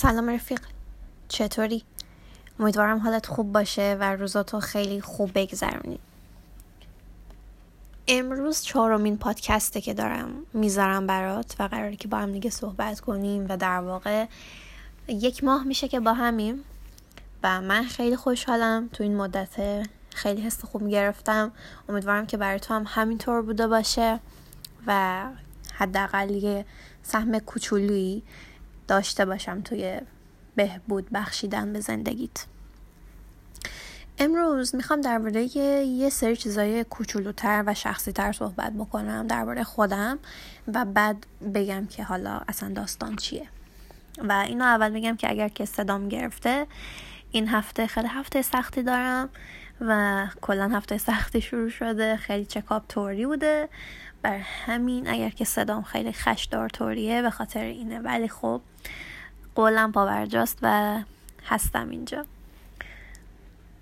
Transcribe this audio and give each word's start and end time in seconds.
سلام 0.00 0.30
رفیق. 0.30 0.60
چطوری؟ 1.28 1.82
امیدوارم 2.60 2.98
حالت 2.98 3.26
خوب 3.26 3.52
باشه 3.52 3.96
و 4.00 4.16
روزاتو 4.16 4.60
خیلی 4.60 5.00
خوب 5.00 5.30
بگذرونی. 5.34 5.98
امروز 8.08 8.62
چهارمین 8.62 9.18
پادکسته 9.18 9.80
که 9.80 9.94
دارم 9.94 10.30
می‌ذارم 10.52 11.06
برات 11.06 11.54
و 11.58 11.62
قراره 11.62 11.96
که 11.96 12.08
با 12.08 12.18
هم 12.18 12.32
دیگه 12.32 12.50
صحبت 12.50 13.00
کنیم 13.00 13.46
و 13.48 13.56
در 13.56 13.78
واقع 13.78 14.26
یک 15.08 15.44
ماه 15.44 15.64
میشه 15.64 15.88
که 15.88 16.00
با 16.00 16.12
همیم 16.12 16.64
و 17.42 17.60
من 17.60 17.84
خیلی 17.84 18.16
خوشحالم. 18.16 18.88
تو 18.92 19.02
این 19.02 19.16
مدت 19.16 19.86
خیلی 20.14 20.42
حس 20.42 20.64
خوب 20.64 20.88
گرفتم. 20.88 21.52
امیدوارم 21.88 22.26
که 22.26 22.36
برای 22.36 22.60
تو 22.60 22.74
هم 22.74 22.84
همینطور 22.86 23.42
بوده 23.42 23.66
باشه 23.66 24.20
و 24.86 25.24
حداقل 25.74 26.30
یه 26.30 26.64
سهم 27.02 27.38
کوچولویی 27.38 28.22
داشته 28.88 29.24
باشم 29.24 29.60
توی 29.60 30.00
بهبود 30.56 31.10
بخشیدن 31.10 31.72
به 31.72 31.80
زندگیت. 31.80 32.46
امروز 34.18 34.74
می‌خوام 34.74 35.00
درباره 35.00 35.56
یه 35.56 36.08
سری 36.10 36.36
چیزای 36.36 36.84
کوچولوتر 36.84 37.64
و 37.66 37.74
شخصی 37.74 38.12
تر 38.12 38.32
صحبت 38.32 38.72
بکنم 38.72 39.26
درباره 39.26 39.64
خودم 39.64 40.18
و 40.74 40.84
بعد 40.84 41.26
بگم 41.54 41.86
که 41.86 42.04
حالا 42.04 42.40
اصلا 42.48 42.72
داستان 42.72 43.16
چیه. 43.16 43.48
و 44.18 44.32
اینو 44.32 44.64
اول 44.64 44.90
بگم 44.90 45.16
که 45.16 45.30
اگر 45.30 45.48
که 45.48 45.64
صدام 45.64 46.08
گرفته 46.08 46.66
این 47.32 47.48
هفته 47.48 47.86
خیلی 47.86 48.08
هفته 48.08 48.42
سختی 48.42 48.82
دارم 48.82 49.28
و 49.80 50.26
کلا 50.40 50.68
هفته 50.68 50.98
سختی 50.98 51.40
شروع 51.40 51.70
شده. 51.70 52.16
خیلی 52.16 52.44
چکاپ 52.44 52.82
توری 52.88 53.26
بوده. 53.26 53.68
بر 54.22 54.38
همین 54.38 55.08
اگر 55.08 55.30
که 55.30 55.44
صدام 55.44 55.82
خیلی 55.82 56.12
خشدار 56.12 56.68
طوریه 56.68 57.22
به 57.22 57.30
خاطر 57.30 57.64
اینه. 57.64 57.98
ولی 57.98 58.28
خب 58.28 58.60
قولم 59.54 59.92
پاورجاست 59.92 60.58
و 60.62 60.98
هستم 61.44 61.90
اینجا. 61.90 62.24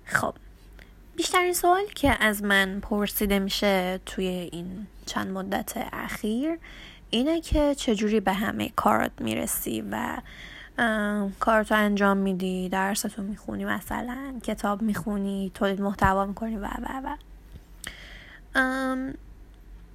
خب 0.05 0.33
بیشترین 1.15 1.53
سوال 1.53 1.85
که 1.95 2.23
از 2.23 2.43
من 2.43 2.79
پرسیده 2.79 3.39
میشه 3.39 3.99
توی 4.05 4.27
این 4.27 4.87
چند 5.05 5.27
مدت 5.31 5.73
اخیر 5.93 6.57
اینه 7.09 7.41
که 7.41 7.75
چجوری 7.75 8.19
به 8.19 8.33
همه 8.33 8.69
کارات 8.69 9.11
می‌رسی 9.19 9.83
و 9.91 10.17
کارتو 11.39 11.75
انجام 11.75 12.17
میدی 12.17 12.69
درستو 12.69 13.21
می‌خونی 13.21 13.65
مثلا 13.65 14.33
کتاب 14.43 14.81
می‌خونی 14.81 15.51
تولید 15.53 15.81
محتوا 15.81 16.25
می‌کنی 16.25 16.55
و 16.55 16.67
و 16.67 17.01
و. 17.03 17.15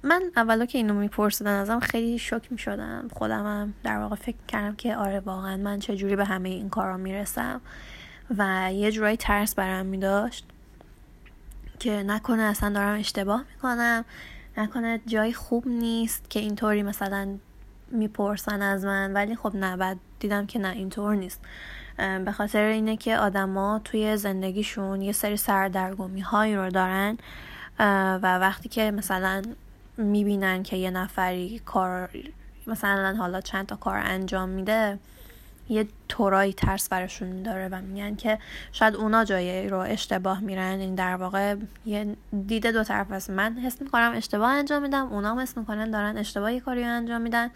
من 0.03 0.31
اولا 0.35 0.65
که 0.65 0.77
اینو 0.77 0.93
میپرسیدن 0.93 1.59
ازم 1.59 1.79
خیلی 1.79 2.19
شوک 2.19 2.51
می‌شدم. 2.51 3.07
خودم 3.13 3.45
هم 3.45 3.73
در 3.83 3.97
واقع 3.97 4.15
فکر 4.15 4.37
کردم 4.47 4.75
که 4.75 4.95
آره 4.95 5.19
واقعا 5.19 5.57
من 5.57 5.79
چجوری 5.79 6.15
به 6.15 6.25
همه 6.25 6.49
این 6.49 6.69
کارا 6.69 6.97
می‌رسم. 6.97 7.61
و 8.37 8.69
یه 8.73 8.91
جورایی 8.91 9.17
ترس 9.17 9.55
برم 9.55 9.85
میداشت 9.85 10.45
که 11.79 12.03
نکنه 12.03 12.41
اصلا 12.41 12.69
دارم 12.69 12.99
اشتباه 12.99 13.43
می‌کنم 13.55 14.05
نکنه 14.57 15.01
جای 15.05 15.33
خوب 15.33 15.67
نیست 15.67 16.29
که 16.29 16.39
اینطوری 16.39 16.83
مثلا 16.83 17.37
می‌پرسن 17.93 18.61
از 18.61 18.85
من 18.85 19.13
ولی 19.13 19.35
خب 19.35 19.55
نه 19.55 19.77
بعد 19.77 19.97
دیدم 20.19 20.45
که 20.45 20.59
نه 20.59 20.69
اینطور 20.69 21.15
نیست. 21.15 21.41
به 21.97 22.31
خاطر 22.31 22.61
اینه 22.61 22.97
که 22.97 23.17
آدما 23.17 23.81
توی 23.83 24.17
زندگیشون 24.17 25.01
یه 25.01 25.11
سری 25.11 25.37
سردرگمی 25.37 26.21
هایی 26.21 26.55
رو 26.55 26.69
دارن 26.69 27.17
و 28.23 28.39
وقتی 28.39 28.69
که 28.69 28.91
مثلا 28.91 29.41
می‌بینن 29.97 30.63
که 30.63 30.77
یه 30.77 30.91
نفری 30.91 31.61
کار 31.65 32.09
مثلا 32.67 33.15
حالا 33.17 33.41
چند 33.41 33.65
تا 33.65 33.75
کار 33.75 33.97
انجام 33.97 34.49
میده 34.49 34.99
یه 35.73 35.87
طورایی 36.07 36.53
ترس 36.53 36.89
برشون 36.89 37.43
داره 37.43 37.69
و 37.71 37.81
میگن 37.81 38.15
که 38.15 38.39
شاید 38.71 38.95
اونا 38.95 39.25
جایی 39.25 39.69
رو 39.69 39.77
اشتباه 39.77 40.39
میرن. 40.39 40.79
این 40.79 40.95
در 40.95 41.15
واقع 41.15 41.55
یه 41.85 42.15
دیده 42.47 42.71
دو 42.71 42.83
طرف 42.83 43.11
است 43.11 43.29
من 43.29 43.53
حس 43.53 43.81
می‌کنم 43.81 44.13
اشتباه 44.15 44.49
انجام 44.49 44.81
میدم 44.81 45.13
اونا 45.13 45.31
هم 45.31 45.39
حس 45.39 45.57
می‌کنن 45.57 45.91
دارن 45.91 46.17
اشتباهی 46.17 46.59
کاری 46.59 46.83
انجام 46.83 47.21
میدن. 47.21 47.49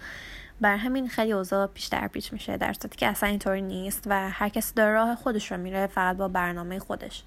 بر 0.61 0.77
همین 0.77 1.07
خیلی 1.07 1.31
اوضاع 1.31 1.67
پیش 1.67 1.85
در 1.85 2.07
پیش 2.07 2.33
میشه 2.33 2.57
در 2.57 2.73
صورتی 2.73 2.97
که 2.97 3.07
اصلا 3.07 3.29
اینطوری 3.29 3.61
نیست 3.61 4.03
و 4.07 4.29
هر 4.29 4.49
کسی 4.49 4.73
داره 4.75 4.93
راه 4.93 5.15
خودش 5.15 5.51
رو 5.51 5.57
میره 5.57 5.87
فقط 5.87 6.17
با 6.17 6.27
برنامه 6.27 6.79
خودش. 6.79 7.23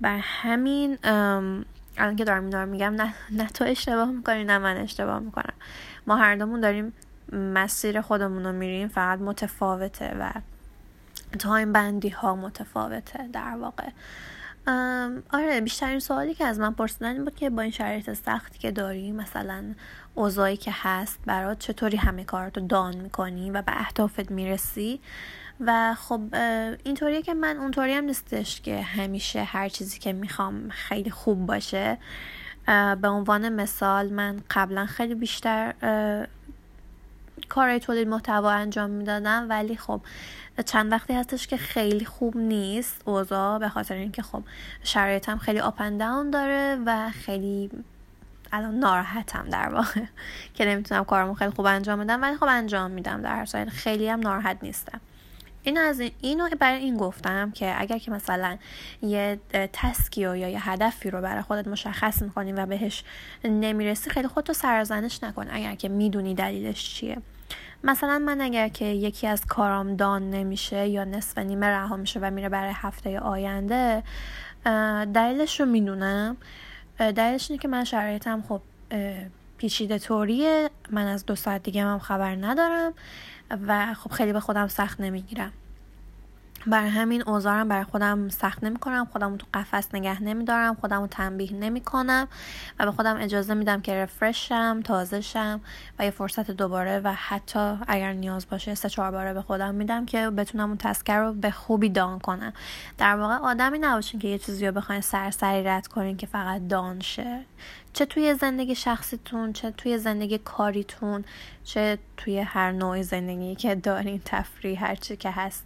بر 0.00 0.18
همین 0.22 0.98
الان 1.98 2.16
که 2.16 2.24
دارم 2.24 2.44
اینا 2.44 2.64
میگم 2.64 2.94
نه, 2.94 3.14
نه 3.30 3.46
تو 3.48 3.64
اشتباه 3.64 4.10
می‌کنی 4.10 4.44
نه 4.44 4.58
من 4.58 4.76
اشتباه 4.76 5.18
می‌کنم. 5.18 5.54
ما 6.06 6.16
هر 6.16 6.36
دومون 6.36 6.60
داریم 6.60 6.92
مسیر 7.34 8.00
خودمون 8.00 8.44
رو 8.44 8.52
میریم 8.52 8.88
فقط 8.88 9.18
متفاوته 9.18 10.16
و 10.20 10.30
تایم 11.38 11.72
بندی 11.72 12.08
ها 12.08 12.36
متفاوته 12.36 13.28
در 13.32 13.56
واقع. 13.56 13.88
آره 15.32 15.60
بیشترین 15.60 15.98
سوالی 15.98 16.34
که 16.34 16.44
از 16.44 16.58
من 16.58 16.74
پرسیدن 16.74 17.12
این 17.12 17.24
بود 17.24 17.34
که 17.34 17.50
با 17.50 17.62
این 17.62 17.70
شرایط 17.70 18.12
سختی 18.12 18.58
که 18.58 18.70
داری 18.70 19.12
مثلا 19.12 19.64
اوضاعی 20.14 20.56
که 20.56 20.70
هست 20.74 21.18
برات 21.26 21.58
چطوری 21.58 21.96
همه 21.96 22.24
کاراتو 22.24 22.60
دان 22.60 22.96
می‌کنی 22.96 23.50
و 23.50 23.62
به 23.62 23.72
اهدافت 23.80 24.30
می‌رسی؟ 24.30 25.00
و 25.60 25.94
خب 25.94 26.20
اینطوریه 26.84 27.22
که 27.22 27.34
من 27.34 27.56
اونطوری 27.56 27.94
هم 27.94 28.04
نیستش 28.04 28.60
که 28.60 28.82
همیشه 28.82 29.42
هر 29.42 29.68
چیزی 29.68 29.98
که 29.98 30.12
می‌خوام 30.12 30.68
خیلی 30.68 31.10
خوب 31.10 31.46
باشه. 31.46 31.98
به 33.00 33.08
عنوان 33.08 33.48
مثال 33.48 34.12
من 34.12 34.40
قبلا 34.50 34.86
خیلی 34.86 35.14
بیشتر 35.14 35.74
کارهای 37.48 37.80
تولید 37.80 38.08
محتوا 38.08 38.50
انجام 38.50 38.90
می‌دادم 38.90 39.46
ولی 39.48 39.76
خب 39.76 40.00
چند 40.66 40.92
وقتی 40.92 41.12
هستش 41.12 41.46
که 41.46 41.56
خیلی 41.56 42.04
خوب 42.04 42.36
نیست 42.36 43.02
اوضاع 43.04 43.58
به 43.58 43.68
خاطر 43.68 43.94
اینکه 43.94 44.22
خب 44.22 44.42
شرایطم 44.82 45.38
خیلی 45.38 45.60
آپن 45.60 45.96
داون 45.96 46.30
داره 46.30 46.78
و 46.86 47.10
خیلی 47.10 47.70
الان 48.52 48.74
ناراحتم 48.74 49.48
در 49.48 49.74
واقع 49.74 50.00
که 50.54 50.64
نمی‌تونم 50.64 51.04
کارمو 51.04 51.34
خیلی 51.34 51.50
خوب 51.50 51.66
انجام 51.66 52.04
بدم 52.04 52.22
ولی 52.22 52.36
خب 52.36 52.46
انجام 52.48 52.90
میدم 52.90 53.22
در 53.22 53.36
هر 53.36 53.44
صورت. 53.44 53.68
خیلی 53.68 54.08
هم 54.08 54.20
ناراحت 54.20 54.58
نیستم. 54.62 55.00
این 55.64 55.78
از 55.78 56.00
این 56.00 56.12
اینو 56.20 56.48
برای 56.58 56.80
این 56.80 56.96
گفتم 56.96 57.50
که 57.50 57.80
اگر 57.80 57.98
که 57.98 58.10
مثلا 58.10 58.58
یه 59.02 59.40
تسکی 59.72 60.20
یا 60.20 60.36
یه 60.36 60.70
هدفی 60.70 61.10
رو 61.10 61.20
برای 61.20 61.42
خودت 61.42 61.68
مشخص 61.68 62.22
می‌کنی 62.22 62.52
و 62.52 62.66
بهش 62.66 63.04
نمی‌رسی 63.44 64.10
خیلی 64.10 64.28
خودتو 64.28 64.52
سرزنش 64.52 65.24
نکن 65.24 65.46
اگر 65.50 65.74
که 65.74 65.88
می‌دونی 65.88 66.34
دلیلش 66.34 66.94
چیه. 66.94 67.16
مثلا 67.84 68.18
من 68.18 68.40
اگر 68.40 68.68
که 68.68 68.84
یکی 68.84 69.26
از 69.26 69.46
کارام 69.46 69.96
دان 69.96 70.30
نمیشه 70.30 70.88
یا 70.88 71.04
نصف 71.04 71.38
نیمه 71.38 71.66
رها 71.66 71.96
میشه 71.96 72.20
و 72.20 72.30
میره 72.30 72.48
برای 72.48 72.72
هفته 72.74 73.20
آینده 73.20 74.02
دلیلش 75.14 75.60
رو 75.60 75.66
می‌دونم. 75.66 76.36
دلیلش 76.98 77.50
اینه 77.50 77.62
که 77.62 77.68
من 77.68 77.84
شرایطم 77.84 78.44
خب 78.48 78.60
پیچیده 79.58 79.98
طوریه. 79.98 80.70
من 80.90 81.06
از 81.06 81.26
دو 81.26 81.34
ساعت 81.34 81.62
دیگه 81.62 81.84
هم 81.84 81.98
خبر 81.98 82.36
ندارم 82.36 82.92
و 83.66 83.94
خب 83.94 84.10
خیلی 84.10 84.32
به 84.32 84.40
خودم 84.40 84.68
سخت 84.68 85.00
نمی‌گیرم. 85.00 85.52
برای 86.66 86.88
همین 86.88 87.22
اوزارم 87.28 87.68
برای 87.68 87.84
خودم 87.84 88.28
سخت 88.28 88.64
نمی 88.64 88.78
کنم 88.78 89.08
خودم 89.12 89.36
تو 89.36 89.46
قفس 89.54 89.94
نگه 89.94 90.22
نمیدارم. 90.22 90.74
خودم 90.74 91.00
رو 91.00 91.06
تنبیه 91.06 91.52
نمی 91.52 91.80
کنم 91.80 92.28
و 92.78 92.84
به 92.84 92.92
خودم 92.92 93.16
اجازه 93.16 93.54
میدم 93.54 93.80
که 93.80 93.94
رفرشم 93.94 94.80
تازه 94.84 95.20
شم 95.20 95.60
و 95.98 96.04
یه 96.04 96.10
فرصت 96.10 96.50
دوباره 96.50 97.00
و 97.04 97.12
حتی 97.16 97.78
اگر 97.88 98.12
نیاز 98.12 98.46
باشه 98.50 98.74
سه 98.74 98.88
چهار 98.88 99.10
باره 99.10 99.34
به 99.34 99.42
خودم 99.42 99.74
میدم 99.74 100.06
که 100.06 100.30
بتونم 100.30 100.68
اون 100.68 100.78
تسکر 100.78 101.18
رو 101.18 101.32
به 101.32 101.50
خوبی 101.50 101.88
دان 101.88 102.18
کنم. 102.18 102.52
در 102.98 103.16
واقع 103.16 103.34
آدمی 103.34 103.78
نباشین 103.78 104.20
که 104.20 104.28
یه 104.28 104.38
چیزی 104.38 104.66
رو 104.66 104.72
بخواین 104.72 105.00
سرسری 105.00 105.64
رد 105.64 105.86
کنین 105.86 106.16
که 106.16 106.26
فقط 106.26 106.68
دان 106.68 107.00
شه 107.00 107.40
چه 107.94 108.06
توی 108.06 108.34
زندگی 108.34 108.74
شخصیتون 108.74 109.52
چه 109.52 109.70
توی 109.70 109.98
زندگی 109.98 110.38
کاریتون 110.38 111.24
چه 111.64 111.98
توی 112.16 112.38
هر 112.38 112.72
نوع 112.72 113.02
زندگی 113.02 113.54
که 113.54 113.74
دارین 113.74 114.20
تفریح 114.24 114.84
هرچی 114.84 115.16
که 115.16 115.30
هست. 115.30 115.64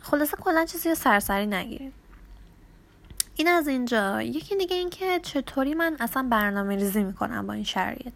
خلاصه 0.00 0.36
کلا 0.36 0.64
چیزی 0.64 0.88
رو 0.88 0.94
سرسری 0.94 1.46
نگیریم 1.46 1.92
این 3.36 3.48
از 3.48 3.68
اینجا. 3.68 4.22
یکی 4.22 4.56
دیگه 4.56 4.76
این 4.76 4.90
که 4.90 5.20
چطوری 5.22 5.74
من 5.74 5.96
اصلا 6.00 6.28
برنامه 6.30 6.76
ریزی 6.76 7.02
می‌کنم 7.04 7.46
با 7.46 7.52
این 7.52 7.64
شرایط. 7.64 8.12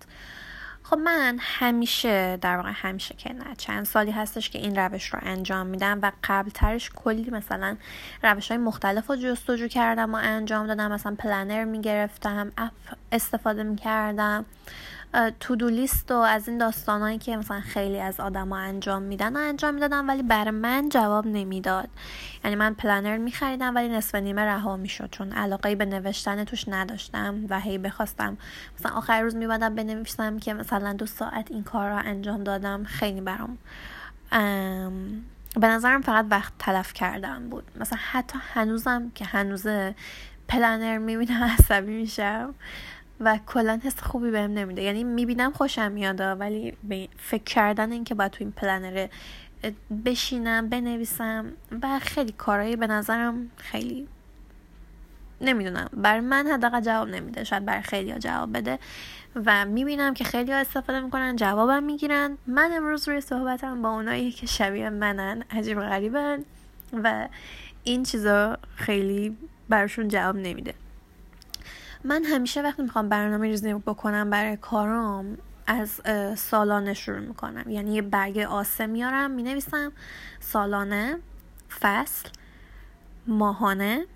خب 0.86 0.96
من 0.98 1.36
همیشه 1.40 2.36
در 2.36 2.56
واقع 2.56 2.70
همیشه 2.74 3.14
که 3.14 3.32
نه 3.32 3.54
چند 3.58 3.84
سالی 3.84 4.10
هستش 4.10 4.50
که 4.50 4.58
این 4.58 4.78
روش 4.78 5.14
رو 5.14 5.18
انجام 5.22 5.66
میدم 5.66 5.98
و 6.02 6.12
قبل 6.24 6.50
ترش 6.50 6.90
کلی 6.96 7.30
مثلا 7.30 7.76
روش 8.22 8.48
های 8.48 8.58
مختلف 8.58 9.06
رو 9.06 9.16
جستجو 9.16 9.68
کردم 9.68 10.14
و 10.14 10.18
انجام 10.22 10.66
دادم. 10.66 10.92
مثلا 10.92 11.14
پلنر 11.18 11.64
می‌گرفتم 11.64 12.52
استفاده 13.12 13.62
می‌کردم. 13.62 14.44
تو 15.40 15.56
دو 15.56 15.68
لیست 15.68 16.10
و 16.10 16.14
از 16.14 16.48
این 16.48 16.58
داستانهایی 16.58 17.18
که 17.18 17.36
مثلا 17.36 17.60
خیلی 17.60 18.00
از 18.00 18.20
آدما 18.20 18.58
انجام 18.58 19.02
میدن 19.02 19.36
انجام 19.36 19.74
می‌دادم 19.74 20.08
ولی 20.08 20.22
بر 20.22 20.50
من 20.50 20.88
جواب 20.88 21.26
نمی‌داد. 21.26 21.88
یعنی 22.44 22.56
من 22.56 22.74
پلنر 22.74 23.16
میخریدم 23.16 23.74
ولی 23.74 23.88
نصف 23.88 24.14
نیمه 24.14 24.42
رها 24.42 24.76
می‌شد 24.76 25.08
چون 25.10 25.32
علاقه 25.32 25.74
به 25.74 25.84
نوشتن 25.84 26.44
توش 26.44 26.68
نداشتم 26.68 27.34
و 27.48 27.60
هی 27.60 27.78
بخواستم 27.78 28.36
مثلا 28.78 28.92
آخر 28.92 29.20
روز 29.20 29.36
میبادم 29.36 29.74
بنویسم 29.74 30.38
که 30.38 30.54
مثلا 30.54 30.92
دو 30.92 31.06
ساعت 31.06 31.50
این 31.50 31.62
کار 31.62 31.88
را 31.88 31.98
انجام 31.98 32.44
دادم. 32.44 32.84
خیلی 32.84 33.20
برام 33.20 33.58
به 35.60 35.68
نظرم 35.68 36.02
فقط 36.02 36.26
وقت 36.30 36.52
تلف 36.58 36.92
کردم 36.92 37.48
بود. 37.48 37.64
مثلا 37.76 37.98
حتی 38.02 38.38
هنوزم 38.54 39.10
که 39.14 39.24
هنوزه 39.24 39.94
پلنر 40.48 40.98
می‌بینم 40.98 41.42
عصبی 41.58 41.92
میشم. 41.92 42.54
و 43.20 43.38
کلا 43.46 43.80
حس 43.84 44.00
خوبی 44.02 44.30
بهم 44.30 44.50
نمیده. 44.50 44.82
یعنی 44.82 45.04
می‌بینم 45.04 45.52
خوشم 45.52 45.92
میاد 45.92 46.20
ولی 46.20 46.76
فکر 47.18 47.44
کردن 47.44 47.92
اینکه 47.92 48.14
باید 48.14 48.32
تو 48.32 48.44
این 48.44 48.52
پلنر 48.52 49.06
بشینم 50.04 50.68
بنویسم 50.68 51.52
و 51.82 51.98
خیلی 51.98 52.32
کارهایی 52.32 52.76
به 52.76 52.86
نظرم 52.86 53.50
خیلی 53.56 54.08
نمی‌دونم. 55.40 55.90
بر 55.92 56.20
من 56.20 56.46
حداقل 56.46 56.80
جواب 56.80 57.08
نمیده. 57.08 57.44
شاید 57.44 57.64
بر 57.64 57.80
خیلی 57.80 58.10
ها 58.10 58.18
جواب 58.18 58.56
بده. 58.56 58.78
و 59.46 59.64
می‌بینم 59.64 60.14
که 60.14 60.24
خیلی 60.24 60.52
ها 60.52 60.58
استفاده 60.58 61.00
می‌کنن 61.00 61.36
جوابم 61.36 61.82
می‌گیرن. 61.82 62.38
من 62.46 62.70
امروز 62.72 63.08
روی 63.08 63.20
صحبتم 63.20 63.82
با 63.82 63.90
اونایی 63.90 64.32
که 64.32 64.46
شبیه 64.46 64.90
منن 64.90 65.44
عجیب 65.50 65.80
غریبن 65.80 66.38
و 66.92 67.28
این 67.84 68.02
چیزا 68.02 68.58
خیلی 68.76 69.36
براشون 69.68 70.08
جواب 70.08 70.36
نمیده. 70.36 70.74
من 72.04 72.24
همیشه 72.24 72.62
وقتی 72.62 72.82
می‌خوام 72.82 73.08
برنامه 73.08 73.46
ریزی 73.46 73.74
بکنم 73.74 74.30
برای 74.30 74.56
کارام 74.56 75.38
از 75.66 76.00
سالانه 76.38 76.94
شروع 76.94 77.18
می‌کنم. 77.18 77.70
یعنی 77.70 77.94
یه 77.94 78.02
برگ 78.02 78.38
آسه 78.38 78.86
میارم 78.86 79.30
می‌نویسم. 79.30 79.92
سالانه 80.40 81.18
فصل 81.80 82.28
ماهانه 83.26 84.06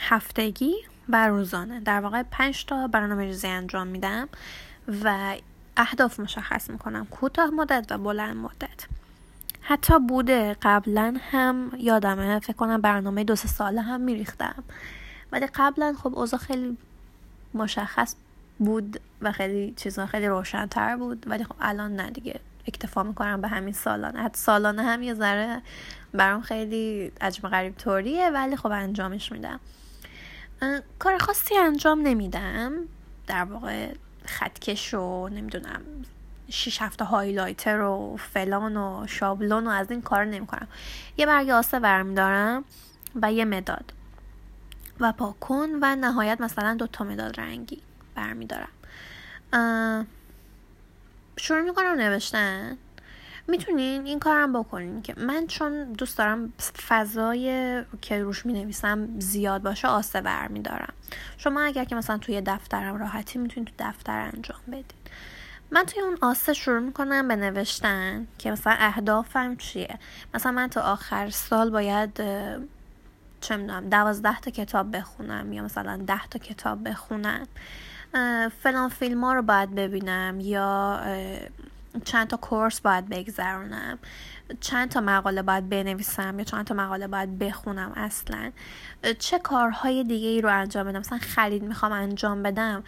هفتگی 0.00 0.74
و 1.08 1.28
روزانه. 1.28 1.80
در 1.80 2.00
واقع 2.00 2.22
پنج 2.22 2.64
تا 2.64 2.86
برنامه 2.86 3.24
ریزی 3.24 3.46
انجام 3.46 3.86
میدم 3.86 4.28
و 5.04 5.36
اهداف 5.76 6.20
مشخص 6.20 6.70
می‌کنم. 6.70 7.06
کوتاه 7.06 7.50
مدت 7.50 7.92
و 7.92 7.98
بلند 7.98 8.36
مدت. 8.36 8.86
حتی 9.60 9.98
بوده 9.98 10.56
قبلا 10.62 11.16
هم 11.30 11.72
یادمه 11.78 12.38
فکر 12.38 12.52
کنم 12.56 12.80
برنامه 12.80 13.24
دو 13.24 13.36
سه 13.36 13.48
ساله 13.48 13.82
هم 13.82 14.00
میریختم. 14.00 14.64
ولی 15.32 15.46
قبلا 15.54 15.94
خب 16.02 16.14
اوضاع 16.18 16.40
خیلی 16.40 16.78
مشخص 17.54 18.14
بود 18.58 19.00
و 19.22 19.32
خیلی 19.32 19.74
چیزا 19.76 20.06
خیلی 20.06 20.26
روشنتر 20.26 20.96
بود. 20.96 21.24
ولی 21.26 21.44
خب 21.44 21.54
الان 21.60 21.96
نه 21.96 22.10
دیگه. 22.10 22.40
اکتفا 22.68 23.02
می‌کنم 23.02 23.40
به 23.40 23.48
همین 23.48 23.72
سالانه. 23.72 24.22
حتی 24.22 24.38
سالانه 24.38 24.82
هم 24.82 25.02
یه 25.02 25.14
ذره 25.14 25.62
برام 26.14 26.42
خیلی 26.42 27.12
عجب 27.20 27.48
غریب 27.48 27.76
طوریه 27.76 28.30
ولی 28.30 28.56
خب 28.56 28.66
انجامش 28.66 29.32
میدم. 29.32 29.60
کار 30.98 31.18
خاصی 31.18 31.56
انجام 31.56 32.00
نمیدم. 32.00 32.72
در 33.26 33.44
واقع 33.44 33.94
خطکش 34.26 34.94
و 34.94 35.28
نمی‌دونم 35.28 35.80
شیش 36.48 36.82
هفته 36.82 37.04
هایلایتر 37.04 37.80
و 37.80 38.16
فلان 38.16 38.76
و 38.76 39.06
شابلون 39.06 39.66
و 39.66 39.70
از 39.70 39.90
این 39.90 40.02
کار 40.02 40.24
نمی‌کنم. 40.24 40.68
یه 41.16 41.26
برگ 41.26 41.50
آسه 41.50 41.80
برمیدارم 41.80 42.64
و 43.22 43.32
یه 43.32 43.44
مداد. 43.44 43.92
و 45.00 45.12
پاکن 45.12 45.68
و 45.82 45.96
نهایت 45.96 46.40
مثلا 46.40 46.74
دو 46.74 46.86
تا 46.86 47.04
مداد 47.04 47.40
رنگی 47.40 47.82
برمیدارم. 48.14 48.68
شروع 51.36 51.60
می‌کنم 51.60 51.94
نوشتن. 51.96 52.78
می‌تونین 53.48 54.06
این 54.06 54.18
کارم 54.18 54.52
بکنین 54.52 55.02
که 55.02 55.14
من 55.16 55.46
چون 55.46 55.92
دوست 55.92 56.18
دارم 56.18 56.52
فضای 56.88 57.82
که 58.02 58.22
روش 58.22 58.46
می 58.46 58.52
نویسم 58.52 59.20
زیاد 59.20 59.62
باشه 59.62 59.88
آسه 59.88 60.20
بر 60.20 60.48
می 60.48 60.62
دارم 60.62 60.92
شما 61.36 61.60
اگر 61.60 61.84
که 61.84 61.94
مثلا 61.94 62.18
توی 62.18 62.40
دفترم 62.40 62.96
راحتی 62.96 63.38
می‌تونین 63.38 63.64
تو 63.64 63.72
دفتر 63.78 64.18
انجام 64.18 64.60
بدین. 64.68 64.84
من 65.70 65.84
توی 65.84 66.02
اون 66.02 66.18
آسه 66.22 66.52
شروع 66.52 66.78
می‌کنم 66.78 67.28
به 67.28 67.36
نوشتن 67.36 68.26
که 68.38 68.50
مثلا 68.50 68.76
اهدافم 68.78 69.56
چیه. 69.56 69.98
مثلا 70.34 70.52
من 70.52 70.68
تا 70.68 70.80
آخر 70.80 71.30
سال 71.30 71.70
باید 71.70 72.22
چه 73.44 73.56
می‌دونم 73.56 73.88
دوازده 73.88 74.40
تا 74.40 74.50
کتاب 74.50 74.96
بخونم 74.96 75.52
یا 75.52 75.62
مثلا 75.62 75.96
ده 76.06 76.26
تا 76.30 76.38
کتاب 76.38 76.88
بخونم. 76.88 77.46
فلان 78.62 78.88
فیلم 78.88 79.24
ها 79.24 79.32
رو 79.32 79.42
باید 79.42 79.74
ببینم 79.74 80.40
یا 80.40 81.00
چند 82.04 82.28
تا 82.28 82.36
کورس 82.36 82.80
باید 82.80 83.08
بگذرونم. 83.08 83.98
چند 84.60 84.88
تا 84.88 85.00
مقاله 85.00 85.42
باید 85.42 85.68
بنویسم 85.68 86.38
یا 86.38 86.44
چند 86.44 86.66
تا 86.66 86.74
مقاله 86.74 87.06
باید 87.06 87.38
بخونم 87.38 87.92
اصلا. 87.96 88.52
چه 89.18 89.38
کارهای 89.38 90.04
دیگه 90.04 90.28
ای 90.28 90.40
رو 90.40 90.48
انجام 90.52 90.86
بدم؟ 90.86 90.98
مثلا 90.98 91.18
خرید 91.18 91.62
می‌خوام 91.62 91.92
انجام 91.92 92.42
بدم. 92.42 92.84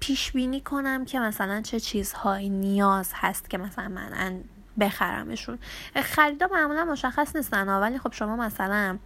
پیش 0.00 0.32
بینی 0.32 0.60
کنم 0.60 1.04
که 1.04 1.20
مثلا 1.20 1.60
چه 1.60 1.80
چیزهایی 1.80 2.48
نیاز 2.48 3.10
هست 3.14 3.50
که 3.50 3.58
مثلا 3.58 3.88
من 3.88 4.40
بخرمشون. 4.80 5.58
خریدا 5.96 6.48
معمولا 6.52 6.84
مشخص 6.84 7.36
نیستن 7.36 7.68
ولی 7.68 7.98
خب 7.98 8.12
شما 8.12 8.36
مثلا 8.36 8.98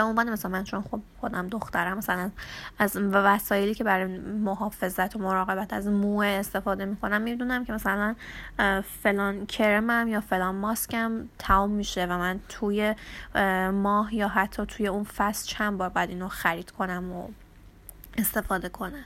به 0.00 0.04
عنوان 0.04 0.30
مثلا 0.30 0.50
من 0.50 0.64
چون 0.64 0.82
خب 0.82 1.00
خودم 1.20 1.48
دخترم 1.48 1.98
مثلا 1.98 2.30
از 2.78 2.96
وسایلی 2.96 3.74
که 3.74 3.84
برای 3.84 4.18
محافظت 4.18 5.16
و 5.16 5.18
مراقبت 5.18 5.72
از 5.72 5.86
موه 5.86 6.26
استفاده 6.26 6.84
می‌کنم 6.84 7.22
می‌دونم 7.22 7.64
که 7.64 7.72
مثلا 7.72 8.14
فلان 9.02 9.46
کرمم 9.46 10.08
یا 10.08 10.20
فلان 10.20 10.54
ماسکم 10.54 11.28
تمام 11.38 11.70
میشه 11.70 12.06
و 12.06 12.18
من 12.18 12.40
توی 12.48 12.94
ماه 13.72 14.14
یا 14.14 14.28
حتی 14.28 14.66
توی 14.66 14.86
اون 14.86 15.04
فصل 15.04 15.48
چند 15.48 15.78
بار 15.78 15.88
باید 15.88 16.10
اینو 16.10 16.28
خرید 16.28 16.70
کنم 16.70 17.12
و 17.12 17.28
استفاده 18.18 18.68
کنم. 18.68 19.04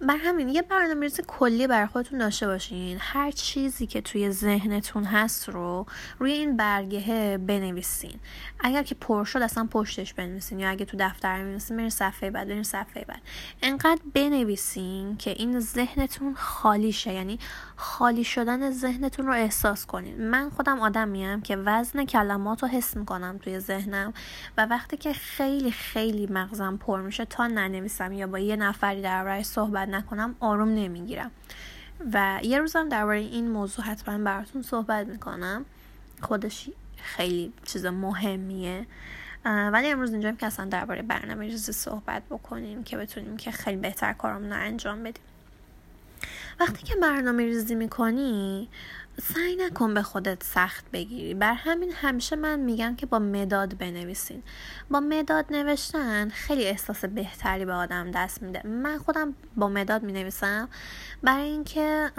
بر 0.00 0.16
همین 0.16 0.48
یه 0.48 0.62
برنامه 0.62 1.00
ریزی 1.00 1.22
کلی 1.26 1.66
بر 1.66 1.86
خودتون 1.86 2.18
داشته 2.18 2.46
باشین. 2.46 2.96
هر 3.00 3.30
چیزی 3.30 3.86
که 3.86 4.00
توی 4.00 4.30
ذهنتون 4.30 5.04
هست 5.04 5.48
رو 5.48 5.86
روی 6.18 6.32
این 6.32 6.56
برگه 6.56 7.38
بنویسین. 7.46 8.20
اگر 8.60 8.82
که 8.82 8.94
پر 8.94 9.24
شد 9.24 9.42
اصلا 9.42 9.68
پشتش 9.70 10.14
بنویسین. 10.14 10.60
یا 10.60 10.70
اگه 10.70 10.84
تو 10.84 10.96
دفتر 11.00 11.42
بنویسین 11.42 11.76
برین 11.76 11.90
صفحه 11.90 12.30
بعد 12.30 12.48
برین 12.48 12.62
صفحه 12.62 13.04
بعد. 13.08 13.22
انقدر 13.62 14.00
بنویسین 14.14 15.16
که 15.16 15.30
این 15.30 15.60
ذهنتون 15.60 16.34
خالی 16.34 16.92
شه 16.92 17.12
یعنی 17.12 17.38
خالی 17.78 18.24
شدن 18.24 18.70
ذهنتون 18.70 19.26
رو 19.26 19.32
احساس 19.32 19.86
کنین. 19.86 20.28
من 20.28 20.50
خودم 20.50 20.80
آدم 20.80 21.08
میم 21.08 21.40
که 21.40 21.56
وزن 21.56 22.04
کلمات 22.04 22.62
رو 22.62 22.68
حس 22.68 22.96
می‌کنم 22.96 23.38
توی 23.38 23.60
ذهنم 23.60 24.14
و 24.58 24.66
وقتی 24.66 24.96
که 24.96 25.12
خیلی 25.12 25.70
خیلی 25.70 26.26
مغزم 26.26 26.76
پر 26.76 27.00
میشه 27.00 27.24
تا 27.24 27.46
ننویسم 27.46 28.12
یا 28.12 28.26
با 28.26 28.38
یه 28.38 28.56
نفری 28.56 29.02
در 29.02 29.42
صحبت 29.42 29.88
نکنم 29.88 30.36
آروم 30.40 30.68
نمی‌گیرم. 30.68 31.30
و 32.12 32.40
یه 32.42 32.58
روزم 32.58 32.88
درباره 32.88 33.18
این 33.18 33.50
موضوع 33.50 33.84
حتما 33.84 34.18
براتون 34.18 34.62
صحبت 34.62 35.06
می‌کنم. 35.06 35.64
خودش 36.22 36.70
خیلی 36.96 37.52
چیز 37.64 37.86
مهمیه. 37.86 38.86
ولی 39.44 39.88
امروز 39.88 40.12
اینجا 40.12 40.32
که 40.32 40.46
اصلا 40.46 40.64
درباره 40.64 41.02
برنامه 41.02 41.44
ریزی 41.44 41.72
صحبت 41.72 42.22
بکنیم 42.30 42.84
که 42.84 42.96
بتونیم 42.96 43.36
که 43.36 43.50
خیلی 43.50 43.76
بهتر 43.76 44.12
کارمون 44.12 44.52
رو 44.52 44.58
انجام 44.60 45.02
بدیم. 45.02 45.22
وقتی 46.60 46.82
که 46.82 46.94
برنامه 47.02 47.44
ریزی 47.44 47.74
می‌کنی 47.74 48.68
سعی 49.22 49.56
نکن 49.56 49.94
به 49.94 50.02
خودت 50.02 50.42
سخت 50.42 50.84
بگیری. 50.92 51.34
بر 51.34 51.52
همین 51.52 51.92
همیشه 51.92 52.36
من 52.36 52.58
میگم 52.58 52.96
که 52.96 53.06
با 53.06 53.18
مداد 53.18 53.78
بنویسین. 53.78 54.42
با 54.90 55.00
مداد 55.00 55.44
نوشتن 55.50 56.28
خیلی 56.28 56.64
احساس 56.64 57.04
بهتری 57.04 57.64
به 57.64 57.72
آدم 57.72 58.10
دست 58.10 58.42
میده. 58.42 58.66
من 58.66 58.98
خودم 58.98 59.34
با 59.56 59.68
مداد 59.68 60.02
می 60.02 60.12
نویسم 60.12 60.68
برای 61.22 61.48
اینکه 61.48 62.10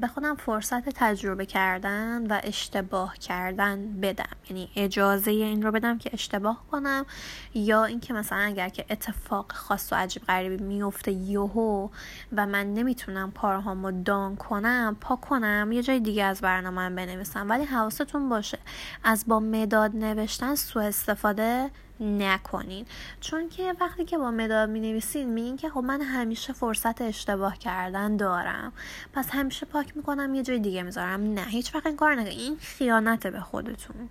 به 0.00 0.06
خودم 0.14 0.34
فرصت 0.34 0.88
تجربه 0.88 1.46
کردن 1.46 2.26
و 2.26 2.40
اشتباه 2.44 3.18
کردن 3.18 4.00
بدم. 4.00 4.36
یعنی 4.50 4.70
اجازه 4.76 5.30
این 5.30 5.62
رو 5.62 5.72
بدم 5.72 5.98
که 5.98 6.10
اشتباه 6.12 6.64
کنم 6.70 7.06
یا 7.54 7.84
اینکه 7.84 8.14
مثلا 8.14 8.38
اگر 8.38 8.68
که 8.68 8.84
اتفاق 8.90 9.52
خاص 9.52 9.92
و 9.92 9.96
عجیب 9.96 10.22
غریبی 10.22 10.64
میفته 10.64 11.12
یهو 11.12 11.88
و 12.36 12.46
من 12.46 12.74
نمی‌تونم 12.74 13.30
کارهامو 13.30 14.02
دان 14.02 14.36
کنم 14.36 14.96
پا 15.00 15.16
کنم 15.16 15.72
یه 15.72 15.82
جای 15.82 16.00
دیگه 16.08 16.24
از 16.24 16.40
برنامه 16.40 16.90
بنویسم 16.90 17.48
ولی 17.48 17.64
حواستون 17.64 18.28
باشه. 18.28 18.58
از 19.04 19.24
با 19.26 19.40
مداد 19.40 19.96
نوشتن 19.96 20.54
سوء 20.54 20.82
استفاده 20.82 21.70
نکنین. 22.00 22.86
چون 23.20 23.48
که 23.48 23.74
وقتی 23.80 24.04
که 24.04 24.18
با 24.18 24.30
مداد 24.30 24.70
می 24.70 24.80
نویسین 24.80 25.28
میگین 25.28 25.56
که 25.56 25.70
خب 25.70 25.80
من 25.80 26.00
همیشه 26.00 26.52
فرصت 26.52 27.02
اشتباه 27.02 27.58
کردن 27.58 28.16
دارم. 28.16 28.72
پس 29.12 29.30
همیشه 29.30 29.66
پاک 29.66 29.96
می‌کنم 29.96 30.34
یه 30.34 30.42
جای 30.42 30.58
دیگه 30.58 30.82
می‌ذارم. 30.82 31.34
نه 31.34 31.44
هیچ 31.44 31.74
وقت 31.74 31.86
این 31.86 31.96
کار 31.96 32.14
نکن. 32.14 32.30
این 32.30 32.56
خیانت 32.56 33.26
به 33.26 33.40
خودتون. 33.40 34.08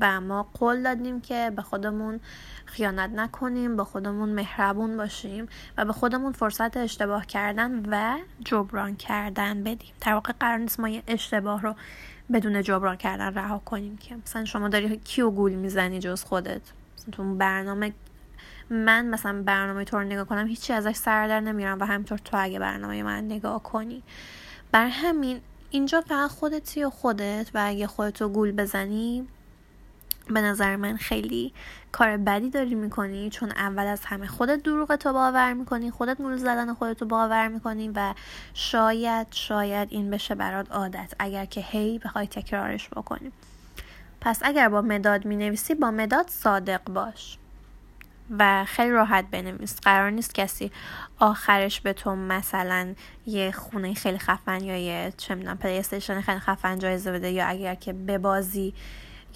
و 0.00 0.20
ما 0.20 0.42
قول 0.54 0.82
دادیم 0.82 1.20
که 1.20 1.52
به 1.56 1.62
خودمون 1.62 2.20
خیانت 2.66 3.10
نکنیم 3.10 3.76
به 3.76 3.84
خودمون 3.84 4.28
مهربون 4.28 4.96
باشیم 4.96 5.48
و 5.78 5.84
به 5.84 5.92
خودمون 5.92 6.32
فرصت 6.32 6.76
اشتباه 6.76 7.26
کردن 7.26 7.82
و 7.90 8.18
جبران 8.44 8.96
کردن 8.96 9.62
بدیم. 9.62 9.92
در 10.00 10.14
واقع 10.14 10.32
قرار 10.40 10.58
نیست 10.58 10.80
ما 10.80 10.88
یه 10.88 11.02
اشتباه 11.06 11.62
رو 11.62 11.74
بدون 12.32 12.62
جبران 12.62 12.96
کردن 12.96 13.34
رها 13.34 13.58
کنیم 13.58 13.96
که 13.96 14.16
مثلا 14.16 14.44
شما 14.44 14.68
داری 14.68 14.96
کیو 14.96 15.30
گول 15.30 15.52
می‌زنی 15.52 15.98
جز 15.98 16.24
خودت؟ 16.24 16.62
تو 17.12 17.34
برنامه 17.34 17.92
من 18.70 19.06
مثلا 19.06 19.42
برنامه 19.42 19.84
تو 19.84 19.98
رو 19.98 20.04
نگاه 20.04 20.24
کنم 20.24 20.46
هیچی 20.46 20.72
ازش 20.72 20.96
سر 20.96 21.28
در 21.28 21.40
نمیارم 21.40 21.80
و 21.80 21.84
همینطور 21.84 22.18
تو 22.18 22.36
اگه 22.40 22.58
برنامه 22.58 23.02
من 23.02 23.24
نگاه 23.24 23.62
کنی. 23.62 24.02
بر 24.72 24.86
همین 24.86 25.40
اینجا 25.70 26.00
فقط 26.00 26.30
خودتی 26.30 26.84
و 26.84 26.90
خودت 26.90 27.50
و 27.54 27.62
اگه 27.66 27.86
خودتو 27.86 28.28
گول 28.28 28.52
بزنی 28.52 29.28
به 30.26 30.40
نظر 30.40 30.76
من 30.76 30.96
خیلی 30.96 31.52
کار 31.92 32.16
بدی 32.16 32.50
داری 32.50 32.74
می‌کنی 32.74 33.30
چون 33.30 33.50
اول 33.50 33.86
از 33.86 34.04
همه 34.04 34.26
خودت 34.26 34.62
دروغ 34.62 34.96
تو 34.96 35.12
باور 35.12 35.52
می‌کنی 35.52 35.90
خودت 35.90 36.20
مول 36.20 36.36
زدن 36.36 36.74
خودت 36.74 37.02
رو 37.02 37.08
باور 37.08 37.48
می‌کنی 37.48 37.88
و 37.94 38.14
شاید 38.54 39.26
شاید 39.30 39.88
این 39.90 40.10
بشه 40.10 40.34
برات 40.34 40.72
عادت 40.72 41.14
اگر 41.18 41.44
که 41.44 41.60
هی 41.60 41.98
بخوای 41.98 42.26
تکرارش 42.26 42.88
بکنی. 42.88 43.32
پس 44.20 44.40
اگر 44.42 44.68
با 44.68 44.82
مداد 44.82 45.24
می‌نویسی 45.24 45.74
با 45.74 45.90
مداد 45.90 46.28
صادق 46.28 46.84
باش 46.84 47.38
و 48.38 48.64
خیلی 48.64 48.90
راحت 48.90 49.24
بنویس. 49.30 49.80
قرار 49.80 50.10
نیست 50.10 50.34
کسی 50.34 50.72
آخرش 51.18 51.80
به 51.80 51.92
تو 51.92 52.16
مثلا 52.16 52.94
یه 53.26 53.52
خونه 53.52 53.94
خیلی 53.94 54.18
خفن 54.18 54.64
یا 54.64 54.76
یه 54.76 55.12
چه 55.16 55.34
می‌دونم 55.34 55.58
پلی 55.58 55.82
خیلی 55.82 56.40
خفن 56.40 56.78
جایزه 56.78 57.12
بده 57.12 57.30
یا 57.30 57.46
اگر 57.46 57.74
که 57.74 57.92
به 57.92 58.18
بازی 58.18 58.74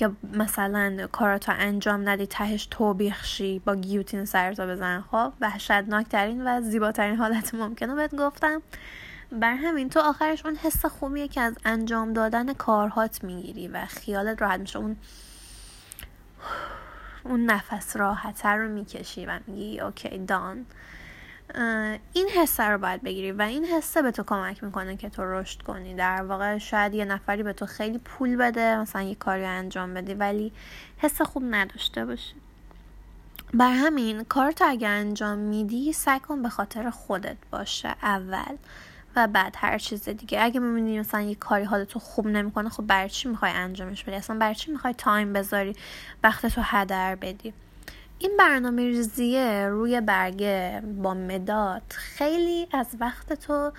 یا 0.01 0.13
مثلا 0.33 1.09
کاراتو 1.13 1.53
انجام 1.59 2.09
ندی 2.09 2.27
تهش 2.27 2.69
توبیخ 2.71 3.25
شی 3.25 3.59
با 3.59 3.75
گیوتین 3.75 4.25
سرتو 4.25 4.67
بزن. 4.67 5.05
خب 5.11 5.33
وحشتناکترین 5.41 6.47
و 6.47 6.61
زیباترین 6.61 7.17
حالت 7.17 7.55
ممکنه 7.55 7.95
بهت 7.95 8.15
گفتم. 8.15 8.63
بر 9.33 9.55
همین 9.55 9.89
تو 9.89 10.01
آخرش 10.01 10.47
اون 10.47 10.57
حس 10.57 10.87
خوبیه 10.87 11.29
که 11.29 11.41
از 11.41 11.57
انجام 11.65 12.13
دادن 12.13 12.53
کارهات 12.53 13.25
می‌گیری 13.25 13.69
و 13.69 13.87
خیالت 13.87 14.43
راحت 14.43 14.61
میشه. 14.61 14.79
اون 14.79 14.97
اون 17.25 17.45
نفس 17.45 17.97
راحتتر 17.97 18.57
رو 18.57 18.69
می‌کشی 18.69 19.27
و 19.27 19.41
میگی 19.47 19.81
اوکی 19.81 20.19
دان 20.19 20.67
این 22.13 22.29
حسه 22.29 22.65
رو 22.65 22.79
باید 22.79 23.03
بگیری 23.03 23.33
و 23.33 23.43
این 23.43 23.65
حسه 23.65 24.03
به 24.03 24.11
تو 24.11 24.23
کمک 24.23 24.65
می‌کنه 24.65 24.97
که 24.97 25.09
تو 25.09 25.23
رشد 25.25 25.63
کنی. 25.63 25.95
در 25.95 26.23
واقع 26.23 26.59
شاید 26.59 26.95
یه 26.95 27.05
نفری 27.05 27.43
به 27.43 27.53
تو 27.53 27.67
خیلی 27.67 27.99
پول 27.99 28.37
بده 28.37 28.81
مثلا 28.81 29.03
یه 29.03 29.15
کاری 29.15 29.45
انجام 29.45 29.95
بدی 29.95 30.15
ولی 30.15 30.53
حس 30.99 31.23
خوب 31.23 31.43
نداشته 31.51 32.05
باشی. 32.05 32.35
بر 33.55 33.73
همین 33.73 34.25
کار 34.25 34.53
تو 34.53 34.65
اگه 34.69 34.89
انجام 34.89 35.39
میدی 35.39 35.93
سعی 35.93 36.21
کن 36.21 36.43
به 36.43 36.49
خاطر 36.49 36.91
خودت 36.91 37.37
باشه 37.51 37.89
اول 38.03 38.57
و 39.17 39.27
بعد 39.27 39.55
هر 39.59 39.79
چیز 39.79 40.09
دیگه. 40.09 40.43
اگه 40.43 40.61
می‌بینی 40.61 41.01
مثلا 41.01 41.21
یه 41.21 41.35
کاری 41.35 41.65
حالتو 41.65 41.99
خوب 41.99 42.27
نمی‌کنه 42.27 42.69
خب 42.69 42.87
برای 42.87 43.09
چی 43.09 43.29
می‌خوای 43.29 43.53
انجامش 43.53 44.05
بدی؟ 44.05 44.17
اصلا 44.17 44.39
برای 44.39 44.55
چی 44.55 44.71
می‌خوای 44.71 44.95
تایم 44.95 45.33
بذاری 45.33 45.77
وقت 46.25 46.47
تو 46.47 46.61
هدر 46.65 47.15
بدی؟ 47.15 47.53
این 48.21 48.37
برنامه 48.39 48.83
ریزیه 48.83 49.69
روی 49.69 50.01
برگه 50.01 50.83
با 51.03 51.15
مداد 51.15 51.83
خیلی 51.89 52.69
از 52.73 52.87
وقت 53.01 53.33
تو 53.33 53.73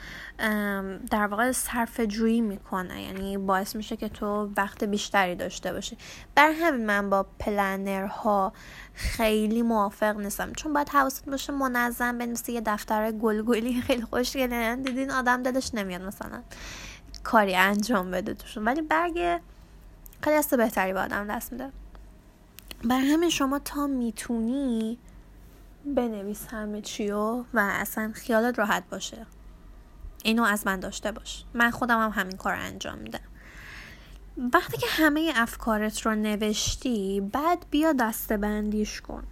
در 1.11 1.27
واقع 1.27 1.51
صرف 1.51 1.99
جویی 1.99 2.41
می‌کنه. 2.41 3.03
یعنی 3.03 3.37
باعث 3.37 3.75
میشه 3.75 3.97
که 3.97 4.09
تو 4.09 4.49
وقت 4.57 4.83
بیشتری 4.83 5.35
داشته 5.35 5.73
باشی. 5.73 5.97
بر 6.35 6.51
همین 6.51 6.85
من 6.85 7.09
با 7.09 7.25
پلنرها 7.39 8.53
خیلی 8.93 9.61
موافق 9.61 10.17
نیستم. 10.17 10.53
چون 10.53 10.73
باید 10.73 10.89
حواست 10.89 11.29
باشه 11.29 11.53
منظم 11.53 12.17
بنویسی 12.17 12.51
یه 12.53 12.61
دفتر 12.65 13.11
گلگلی 13.11 13.81
خیلی 13.81 14.01
خوشگله. 14.01 14.75
دیدین 14.75 15.11
آدم 15.11 15.43
دلش 15.43 15.71
نمیاد 15.73 16.01
مثلا 16.01 16.41
کاری 17.23 17.55
انجام 17.55 18.11
بده 18.11 18.33
توشون. 18.33 18.65
ولی 18.65 18.81
برگ 18.81 19.39
خیلی 20.23 20.57
بهتری 20.57 20.93
با 20.93 21.01
آدم 21.01 21.27
دست 21.27 21.51
میده. 21.51 21.71
بر 22.83 22.99
همین 22.99 23.29
شما 23.29 23.59
تا 23.59 23.87
می‌تونی 23.87 24.97
بنویس 25.85 26.47
همه 26.47 26.81
چیو 26.81 27.37
و 27.37 27.43
اصلا 27.53 28.11
خیالت 28.15 28.59
راحت 28.59 28.83
باشه. 28.89 29.25
اینو 30.23 30.43
از 30.43 30.67
من 30.67 30.79
داشته 30.79 31.11
باش. 31.11 31.43
من 31.53 31.71
خودم 31.71 31.99
هم 31.99 32.21
همین 32.21 32.37
کار 32.37 32.53
انجام 32.53 32.97
میدم. 32.97 33.19
وقتی 34.53 34.77
که 34.77 34.87
همه 34.89 35.31
افکارت 35.35 36.01
رو 36.01 36.15
نوشتی 36.15 37.21
بعد 37.33 37.65
بیا 37.71 37.93
دسته 37.93 38.37
بندیش 38.37 39.01
کن. 39.01 39.23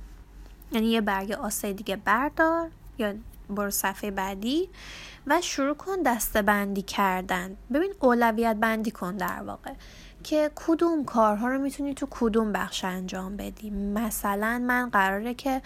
یعنی 0.72 0.88
یه 0.88 1.02
برگ 1.02 1.32
آسه 1.32 1.74
دیگه 1.74 1.96
بردار 1.96 2.70
یا 2.98 3.14
برو 3.50 3.70
صفحه 3.70 4.12
بعدی 4.12 4.70
و 5.28 5.42
شروع 5.42 5.76
کن 5.76 5.96
دسته 6.06 6.42
بندی 6.42 6.82
کردن. 6.82 7.58
ببین 7.74 7.94
اولویت 8.00 8.56
بندی 8.56 8.92
کن 8.92 9.18
در 9.18 9.44
واقع. 9.44 9.74
که 10.24 10.52
کدوم 10.56 11.06
کارها 11.06 11.48
رو 11.48 11.60
می‌تونی 11.60 11.94
تو 11.94 12.08
کدوم 12.10 12.52
بخش 12.52 12.86
انجام 12.86 13.38
بدی؟ 13.38 13.70
مثلا 13.70 14.64
من 14.68 14.90
قراره 14.90 15.34
که 15.34 15.62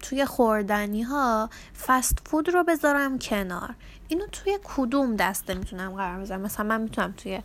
توی 0.00 0.24
خوردنی 0.24 1.02
ها 1.02 1.50
فست 1.86 2.18
فود 2.24 2.48
رو 2.48 2.64
بذارم 2.64 3.18
کنار. 3.18 3.74
اینو 4.08 4.26
توی 4.26 4.58
کدوم 4.64 5.16
دسته 5.16 5.54
می‌تونم 5.54 5.92
قرار 5.92 6.20
بذارم؟ 6.20 6.40
مثلا 6.40 6.66
من 6.66 6.80
می‌تونم 6.80 7.14
توی 7.16 7.42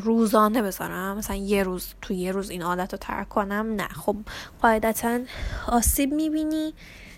روزانه 0.00 0.62
بذارم. 0.62 1.16
مثلا 1.16 1.36
یه 1.36 1.62
روز 1.62 1.94
توی 2.02 2.16
یه 2.16 2.32
روز 2.32 2.50
این 2.50 2.62
عادت 2.62 2.92
رو 2.92 2.98
ترک 2.98 3.28
کنم؟ 3.28 3.74
نه. 3.76 3.88
خب 3.88 4.16
قاعدتا 4.62 5.20
آسیب 5.66 6.12
می‌بینی 6.12 6.74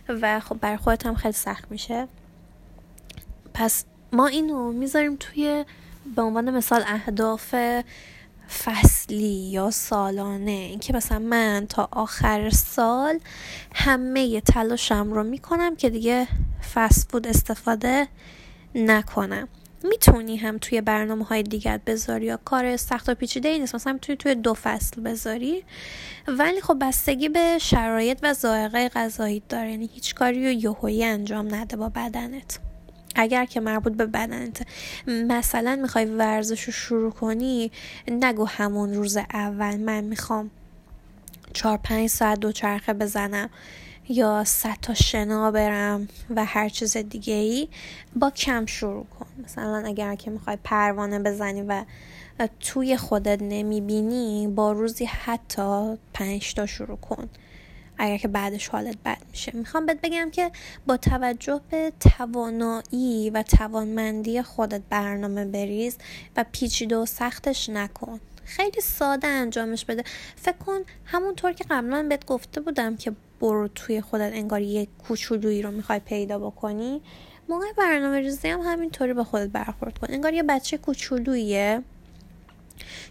و 0.08 0.40
خب 0.40 0.58
برای 0.60 0.76
خودت 0.76 1.06
هم 1.06 1.14
خیلی 1.14 1.32
سخت 1.32 1.70
میشه. 1.70 2.08
پس 3.54 3.84
ما 4.12 4.26
اینو 4.26 4.72
می‌ذاریم 4.72 5.16
توی 5.16 5.64
به 6.16 6.22
عنوان 6.22 6.50
مثال 6.50 6.84
اهداف 6.86 7.54
فصلی 8.64 9.50
یا 9.50 9.70
سالانه 9.70 10.50
اینکه 10.50 10.92
مثلا 10.92 11.18
من 11.18 11.66
تا 11.68 11.88
آخر 11.92 12.50
سال 12.50 13.18
همه 13.74 14.40
تلاشم 14.40 15.12
رو 15.12 15.22
می‌کنم 15.22 15.76
که 15.76 15.90
دیگه 15.90 16.28
فست 16.74 17.10
فود 17.10 17.26
استفاده 17.26 18.08
نکنم. 18.74 19.48
می‌تونی 19.84 20.36
هم 20.36 20.58
توی 20.58 20.80
برنامه 20.80 21.24
های 21.24 21.42
دیگر 21.42 21.80
بذاری 21.86 22.26
یا 22.26 22.38
کار 22.44 22.76
سخت 22.76 23.08
و 23.08 23.14
پیچیده 23.14 23.48
ای 23.48 23.58
نیست 23.58 23.74
مثلا 23.74 23.92
می‌تونی 23.92 24.16
توی 24.16 24.34
دو 24.34 24.54
فصل 24.54 25.00
بذاری. 25.00 25.64
ولی 26.28 26.60
خب 26.60 26.76
بستگی 26.80 27.28
به 27.28 27.58
شرایط 27.60 28.18
و 28.22 28.32
ذائقه 28.32 28.88
غذایی 28.88 29.42
داره 29.48 29.70
یعنی 29.70 29.90
هیچ 29.94 30.14
کاری 30.14 30.44
رو 30.44 30.50
یهویی 30.50 31.04
انجام 31.04 31.54
نده 31.54 31.76
با 31.76 31.88
بدنت. 31.88 32.65
اگر 33.16 33.44
که 33.44 33.60
مربوط 33.60 33.92
به 33.92 34.06
بدنت. 34.06 34.66
مثلا 35.06 35.78
می‌خوای 35.82 36.04
ورزش 36.04 36.62
رو 36.62 36.72
شروع 36.72 37.12
کنی 37.12 37.70
نگو 38.08 38.44
همون 38.44 38.94
روز 38.94 39.16
اول 39.16 39.76
من 39.76 40.04
می‌خوام 40.04 40.50
چهار 41.52 41.76
پنج 41.76 42.08
ساعت 42.08 42.40
دوچرخه 42.40 42.92
بزنم 42.92 43.50
یا 44.08 44.44
صد 44.44 44.76
تا 44.82 44.94
شنا 44.94 45.50
برم 45.50 46.08
و 46.36 46.44
هر 46.44 46.68
چیز 46.68 46.96
دیگه 46.96 47.34
ای 47.34 47.68
با 48.16 48.30
کم 48.30 48.66
شروع 48.66 49.06
کن. 49.18 49.26
مثلا 49.44 49.82
اگر 49.86 50.14
که 50.14 50.30
می‌خوای 50.30 50.58
پروانه 50.64 51.18
بزنی 51.18 51.62
و 51.62 51.84
توی 52.60 52.96
خودت 52.96 53.42
نمی‌بینی 53.42 54.48
با 54.48 54.72
روزی 54.72 55.04
حتی 55.04 55.96
پنج 56.14 56.54
تا 56.54 56.66
شروع 56.66 56.96
کن. 56.96 57.28
اگر 57.98 58.16
که 58.16 58.28
بعدش 58.28 58.68
حالت 58.68 58.96
بد 59.04 59.18
میشه. 59.30 59.52
می‌خوام 59.54 59.86
بهت 59.86 60.00
بگم 60.00 60.30
که 60.30 60.50
با 60.86 60.96
توجه 60.96 61.60
به 61.70 61.92
توانایی 62.00 63.30
و 63.30 63.42
توانمندی 63.42 64.42
خودت 64.42 64.82
برنامه 64.90 65.44
بریز 65.44 65.98
و 66.36 66.44
پیچیده 66.52 66.96
و 66.96 67.06
سختش 67.06 67.68
نکن. 67.68 68.20
خیلی 68.44 68.80
ساده 68.80 69.26
انجامش 69.26 69.84
بده. 69.84 70.04
فکر 70.36 70.56
کن 70.56 70.80
همونطور 71.04 71.52
که 71.52 71.64
قبلا 71.70 72.06
بهت 72.08 72.26
گفته 72.26 72.60
بودم 72.60 72.96
که 72.96 73.12
برو 73.40 73.68
توی 73.68 74.00
خودت 74.00 74.32
انگار 74.32 74.62
یک 74.62 74.88
کوچولویی 75.08 75.62
رو 75.62 75.70
می‌خوای 75.70 75.98
پیدا 75.98 76.38
بکنی 76.38 77.00
موقع 77.48 77.72
برنامه 77.76 78.20
ریزی 78.20 78.48
هم 78.48 78.60
همینطوری 78.60 79.14
به 79.14 79.24
خودت 79.24 79.48
برخورد 79.48 79.98
کن. 79.98 80.06
انگار 80.10 80.34
یه 80.34 80.42
بچه 80.42 80.78
کوچولوییه 80.78 81.82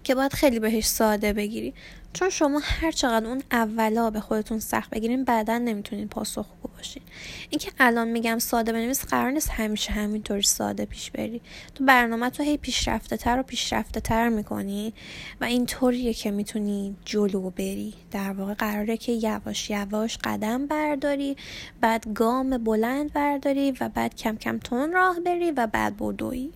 که 0.03 0.15
باید 0.15 0.33
خیلی 0.33 0.59
بهش 0.59 0.85
ساده 0.85 1.33
بگیری. 1.33 1.73
چون 2.15 2.29
شما 2.29 2.61
هر 2.63 2.91
چقدر 2.91 3.27
اون 3.27 3.43
اولا 3.51 4.09
به 4.09 4.19
خودتون 4.19 4.59
سخت 4.59 4.89
بگیرین 4.89 5.23
بعدا 5.23 5.57
نمی‌تونین 5.57 6.07
پاسخگو 6.07 6.69
باشین. 6.77 7.03
اینکه 7.49 7.71
الان 7.79 8.07
میگم 8.07 8.39
ساده 8.39 8.71
بنویس 8.71 9.05
قرار 9.05 9.31
نیست 9.31 9.49
همیشه 9.49 9.91
همینطوری 9.91 10.41
ساده 10.41 10.85
پیش 10.85 11.11
بری. 11.11 11.41
تو 11.75 11.85
برنامه 11.85 12.29
تو 12.29 12.43
هی 12.43 12.57
پیشرفته 12.57 13.17
تر 13.17 13.39
و 13.39 13.43
پیشرفته 13.43 13.99
تر 13.99 14.29
می‌کنی 14.29 14.93
و 15.41 15.45
اینطوریه 15.45 16.13
که 16.13 16.31
می‌تونی 16.31 16.95
جلو 17.05 17.49
بری. 17.49 17.93
در 18.11 18.33
واقع 18.33 18.53
قراره 18.53 18.97
که 18.97 19.11
یواش 19.11 19.69
یواش 19.69 20.17
قدم 20.23 20.67
برداری 20.67 21.37
بعد 21.81 22.13
گام 22.13 22.57
بلند 22.57 23.13
برداری 23.13 23.71
و 23.71 23.89
بعد 23.89 24.15
کم 24.15 24.35
کم 24.35 24.57
تون 24.57 24.91
راه 24.91 25.19
بری 25.19 25.51
و 25.51 25.67
بعد 25.67 25.97
بدوی 25.97 26.51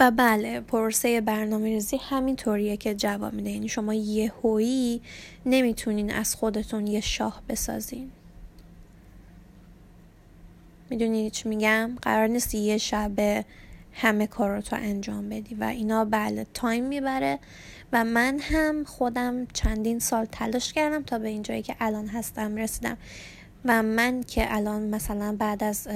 و 0.00 0.10
بله 0.10 0.60
پروسه 0.60 1.20
برنامه 1.20 1.68
ریزی 1.68 1.96
همین 1.96 2.36
طوریه 2.36 2.76
که 2.76 2.94
جواب 2.94 3.32
میده. 3.32 3.50
یعنی 3.50 3.68
شما 3.68 3.94
یه 3.94 4.32
هویی 4.42 5.00
نمی‌تونین 5.46 6.12
از 6.12 6.34
خودتون 6.34 6.86
یه 6.86 7.00
شاه 7.00 7.42
بسازین. 7.48 8.10
می‌دونی 10.90 11.30
چی 11.30 11.48
میگم؟ 11.48 11.96
قرار 12.02 12.26
نیست 12.26 12.54
یه 12.54 12.78
شب 12.78 13.44
همه 13.92 14.26
کار 14.26 14.54
رو 14.54 14.60
تو 14.60 14.76
انجام 14.76 15.28
بدی. 15.28 15.54
و 15.54 15.64
اینا 15.64 16.04
بله 16.04 16.46
تایم 16.54 16.84
می‌بره. 16.84 17.38
و 17.92 18.04
من 18.04 18.38
هم 18.38 18.84
خودم 18.84 19.46
چندین 19.46 19.98
سال 19.98 20.24
تلاش 20.24 20.72
کردم 20.72 21.02
تا 21.02 21.18
به 21.18 21.28
اینجایی 21.28 21.62
که 21.62 21.76
الان 21.80 22.06
هستم 22.06 22.56
رسیدم. 22.56 22.96
و 23.64 23.82
من 23.82 24.22
که 24.22 24.54
الان 24.54 24.82
مثلا 24.82 25.36
بعد 25.38 25.64
از 25.64 25.88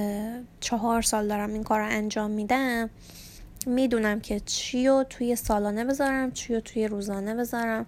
چهار 0.61 1.02
سال 1.02 1.28
دارم 1.28 1.52
این 1.52 1.62
کار 1.62 1.80
رو 1.80 1.87
انجام 1.87 2.30
میدم 2.30 2.90
می‌دونم 3.67 4.21
که 4.21 4.40
چی 4.40 4.88
رو 4.88 5.05
توی 5.11 5.37
سالانه 5.37 5.85
بذارم 5.85 6.33
چی 6.33 6.55
رو 6.55 6.61
توی 6.61 6.88
روزانه 6.88 7.35
بذارم 7.35 7.87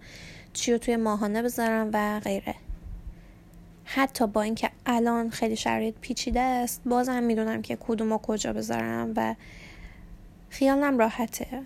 چی 0.52 0.73
رو 0.73 0.79
توی 0.79 0.97
ماهانه 0.97 1.43
بذارم 1.43 1.91
و 1.93 2.21
غیره. 2.21 2.55
حتی 3.85 4.26
با 4.26 4.43
اینکه 4.43 4.71
الان 4.87 5.31
خیلی 5.31 5.57
شرایط 5.57 5.95
پیچیده 6.00 6.41
است 6.41 6.83
بازم 6.87 7.23
می‌دونم 7.23 7.62
که 7.62 7.79
کدوم 7.81 8.12
و 8.12 8.19
کجا 8.19 8.52
بذارم 8.52 9.12
و 9.17 9.35
خیالم 10.49 10.99
راحته 10.99 11.62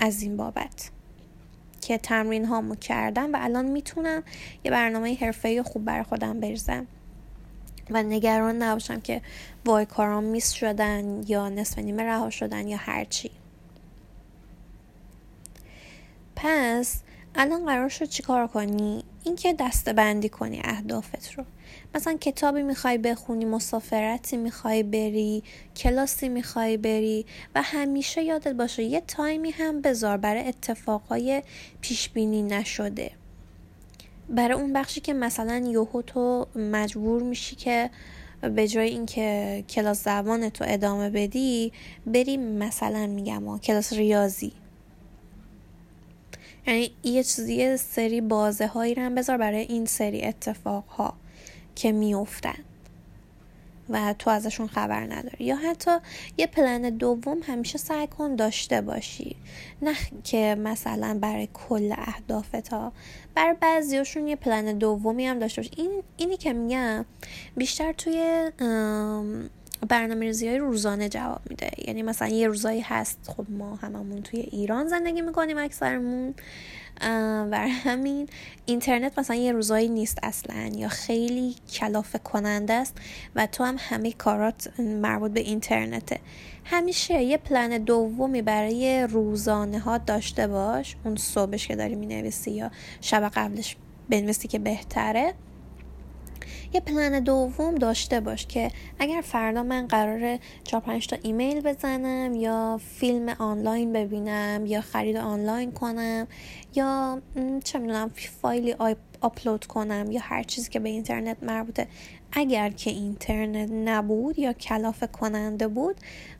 از 0.00 0.22
این 0.22 0.36
بابت 0.36 0.90
که 1.80 1.98
تمرین 1.98 2.44
هامو 2.44 2.74
کردم 2.74 3.32
و 3.32 3.38
الان 3.40 3.66
می‌تونم 3.66 4.22
یه 4.64 4.70
برنامه 4.70 5.16
حرفه 5.20 5.62
خوب 5.62 5.84
بر 5.84 6.02
خودم 6.02 6.40
بریزم. 6.40 6.86
و 7.90 8.02
نگران 8.02 8.62
نباشم 8.62 9.00
که 9.00 9.22
وای 9.64 9.86
کارام 9.86 10.24
میس 10.24 10.50
شدن 10.50 11.22
یا 11.26 11.48
نصف 11.48 11.78
نیمه 11.78 12.02
رها 12.02 12.30
شدن 12.30 12.68
یا 12.68 12.76
هرچی 12.76 13.30
پس 16.36 17.02
الان 17.34 17.66
قرار 17.66 17.88
شد 17.88 18.04
چیکار 18.04 18.46
کنی؟ 18.46 19.04
اینکه 19.24 19.52
دسته 19.52 19.92
بندی 19.92 20.28
کنی 20.28 20.60
اهدافت 20.64 21.34
رو. 21.36 21.44
مثلا 21.94 22.16
کتابی 22.16 22.62
می‌خوای 22.62 22.98
بخونی 22.98 23.44
مسافرتی 23.44 24.36
می‌خوای 24.36 24.82
بری 24.82 25.42
کلاسی 25.76 26.28
می‌خوای 26.28 26.76
بری 26.76 27.26
و 27.54 27.62
همیشه 27.62 28.22
یادت 28.22 28.52
باشه 28.52 28.82
یه 28.82 29.00
تایمی 29.00 29.50
هم 29.50 29.80
بذار 29.80 30.16
برای 30.16 30.48
اتفاقای 30.48 31.42
پیشبینی 31.80 32.42
نشده. 32.42 33.10
برای 34.30 34.54
اون 34.54 34.72
بخشی 34.72 35.00
که 35.00 35.14
مثلا 35.14 35.56
یوهو 35.68 36.02
تو 36.02 36.46
مجبور 36.54 37.22
میشی 37.22 37.56
که 37.56 37.90
به 38.42 38.68
جای 38.68 38.88
اینکه 38.88 39.64
کلاس 39.68 40.04
زبان 40.04 40.48
تو 40.48 40.64
ادامه 40.68 41.10
بدی 41.10 41.72
بری 42.06 42.36
مثلا 42.36 43.06
میگم 43.06 43.58
کلاس 43.58 43.92
ریاضی. 43.92 44.52
یعنی 46.66 46.90
یه 47.02 47.22
چیزی 47.22 47.76
سری 47.76 48.20
بازه 48.20 48.66
هایی 48.66 48.94
رو 48.94 49.02
هم 49.02 49.14
بذار 49.14 49.36
برای 49.36 49.60
این 49.60 49.86
سری 49.86 50.22
اتفاق 50.22 50.84
ها 50.86 51.14
که 51.74 51.92
میافتن. 51.92 52.58
و 53.90 54.14
تو 54.18 54.30
ازشون 54.30 54.66
خبر 54.66 55.00
نداری. 55.00 55.44
یا 55.44 55.56
حتی 55.56 55.90
یه 56.38 56.46
پلن 56.46 56.82
دوم 56.90 57.38
همیشه 57.42 57.78
سعی 57.78 58.06
کن 58.06 58.36
داشته 58.36 58.80
باشی. 58.80 59.36
نه 59.82 59.94
که 60.24 60.56
مثلا 60.58 61.18
برای 61.20 61.48
کل 61.54 61.94
اهدافت 61.98 62.68
ها 62.68 62.92
برای 63.34 63.56
بعضیاشون 63.60 64.28
یه 64.28 64.36
پلن 64.36 64.78
دومی 64.78 65.26
هم 65.26 65.38
داشته 65.38 65.62
باشی 65.62 65.74
این 65.76 66.02
اینی 66.16 66.36
که 66.36 66.52
میگم 66.52 67.04
بیشتر 67.56 67.92
توی 67.92 68.50
برنامه 69.88 70.26
ریزی 70.26 70.48
های 70.48 70.58
روزانه 70.58 71.08
جواب 71.08 71.40
میده. 71.50 71.70
یعنی 71.86 72.02
مثلا 72.02 72.28
یه 72.28 72.48
روزایی 72.48 72.80
هست 72.80 73.18
خب 73.36 73.46
ما 73.48 73.76
هممون 73.76 74.22
توی 74.22 74.40
ایران 74.40 74.88
زندگی 74.88 75.20
می‌کنیم 75.20 75.58
اکثرمون. 75.58 76.34
بر 77.50 77.66
همین 77.66 78.28
اینترنت 78.66 79.18
مثلا 79.18 79.36
یه 79.36 79.52
روزایی 79.52 79.88
نیست 79.88 80.18
اصلا 80.22 80.70
یا 80.76 80.88
خیلی 80.88 81.56
کلافه 81.72 82.18
کننده 82.18 82.72
است 82.72 82.96
و 83.34 83.46
تو 83.46 83.64
هم 83.64 83.76
همه 83.78 84.12
کارات 84.12 84.80
مربوط 84.80 85.30
به 85.30 85.40
اینترنته. 85.40 86.18
همیشه 86.64 87.22
یه 87.22 87.36
پلن 87.36 87.78
دومی 87.78 88.42
برای 88.42 89.06
روزانه 89.10 89.78
ها 89.78 89.98
داشته 89.98 90.46
باش. 90.46 90.96
اون 91.04 91.16
صبحش 91.16 91.68
که 91.68 91.76
داری 91.76 91.94
می‌نویسی 91.94 92.50
یا 92.50 92.70
شب 93.00 93.30
قبلش 93.34 93.76
بنویسی 94.08 94.48
که 94.48 94.58
بهتره. 94.58 95.34
یه 96.72 96.80
پلن 96.80 97.20
دوم 97.20 97.74
داشته 97.74 98.20
باش 98.20 98.46
که 98.46 98.70
اگر 98.98 99.20
فردا 99.20 99.62
من 99.62 99.86
قرار 99.86 100.38
4 100.64 100.80
5 100.80 101.06
تا 101.06 101.16
ایمیل 101.22 101.60
بزنم 101.60 102.34
یا 102.34 102.80
فیلم 102.98 103.28
آنلاین 103.28 103.92
ببینم 103.92 104.66
یا 104.66 104.80
خرید 104.80 105.16
آنلاین 105.16 105.72
کنم 105.72 106.26
یا 106.74 107.22
چه 107.64 107.78
می‌دونم 107.78 108.10
فایلی 108.42 108.74
آپلود 109.20 109.66
کنم 109.66 110.10
یا 110.10 110.20
هر 110.24 110.42
چیزی 110.42 110.70
که 110.70 110.80
به 110.80 110.88
اینترنت 110.88 111.36
مربوطه. 111.42 111.86
اگر 112.32 112.70
که 112.70 112.90
اینترنت 112.90 113.70
نبود 113.72 114.38
یا 114.38 114.52
کلافه 114.52 115.06
کننده 115.06 115.68
بود 115.68 115.96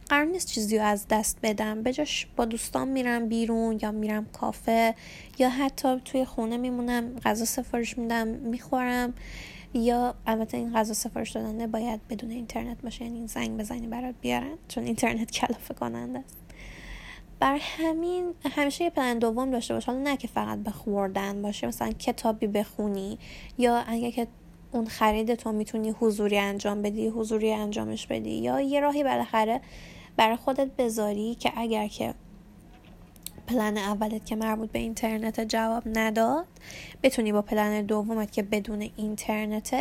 قرار 0.08 0.24
نیست 0.24 0.48
چیزی 0.48 0.78
رو 0.78 0.84
از 0.84 1.06
دست 1.10 1.38
بدم. 1.42 1.82
بجاش 1.82 2.26
با 2.36 2.44
دوستان 2.44 2.88
میرم 2.88 3.28
بیرون 3.28 3.78
یا 3.82 3.92
میرم 3.92 4.26
کافه 4.26 4.94
یا 5.38 5.50
حتی 5.50 6.00
توی 6.04 6.24
خونه 6.24 6.56
میمونم 6.56 7.16
غذا 7.24 7.44
سفارش 7.44 7.98
میدم 7.98 8.28
می‌خورم. 8.28 9.14
یا 9.74 10.14
البته 10.26 10.56
این 10.56 10.72
غذا 10.72 10.94
سفارش 10.94 11.30
دادنه 11.30 11.66
باید 11.66 12.00
بدون 12.08 12.30
اینترنت 12.30 12.82
باشه 12.82 13.04
یعنی 13.04 13.26
زنگ 13.26 13.56
بزنی 13.56 13.86
برات 13.86 14.14
بیارن 14.20 14.54
چون 14.68 14.84
اینترنت 14.84 15.30
کلافه 15.30 15.74
کننده 15.74 16.18
است. 16.18 16.36
بر 17.40 17.58
همین 17.60 18.34
همیشه 18.50 18.84
یه 18.84 18.90
پلن 18.90 19.18
دوم 19.18 19.50
داشته 19.50 19.74
باش. 19.74 19.84
حالا 19.84 19.98
نه 19.98 20.16
که 20.16 20.28
فقط 20.28 20.58
به 20.58 20.70
خوردن 20.70 21.42
باشه 21.42 21.66
مثلا 21.66 21.92
کتابی 21.92 22.46
بخونی 22.46 23.18
یا 23.58 23.76
اگه 23.76 24.10
که 24.10 24.26
اون 24.72 24.86
خرید 24.86 25.34
تو 25.34 25.52
می‌تونی 25.52 25.90
حضوری 25.90 26.38
انجام 26.38 26.82
بدی 26.82 27.08
حضوری 27.08 27.52
انجامش 27.52 28.06
بدی 28.06 28.30
یا 28.30 28.60
یه 28.60 28.80
راهی 28.80 29.04
بالاخره 29.04 29.60
برای 30.16 30.36
خودت 30.36 30.68
بذاری 30.78 31.34
که 31.34 31.52
اگر 31.56 31.86
که 31.88 32.14
پلن 33.50 33.78
اولت 33.78 34.26
که 34.26 34.36
مربوط 34.36 34.70
به 34.70 34.78
اینترنت 34.78 35.40
جواب 35.40 35.82
نداد 35.86 36.46
بتونی 37.02 37.32
با 37.32 37.42
پلن 37.42 37.82
دومت 37.82 38.32
که 38.32 38.42
بدون 38.42 38.90
اینترنت 38.96 39.74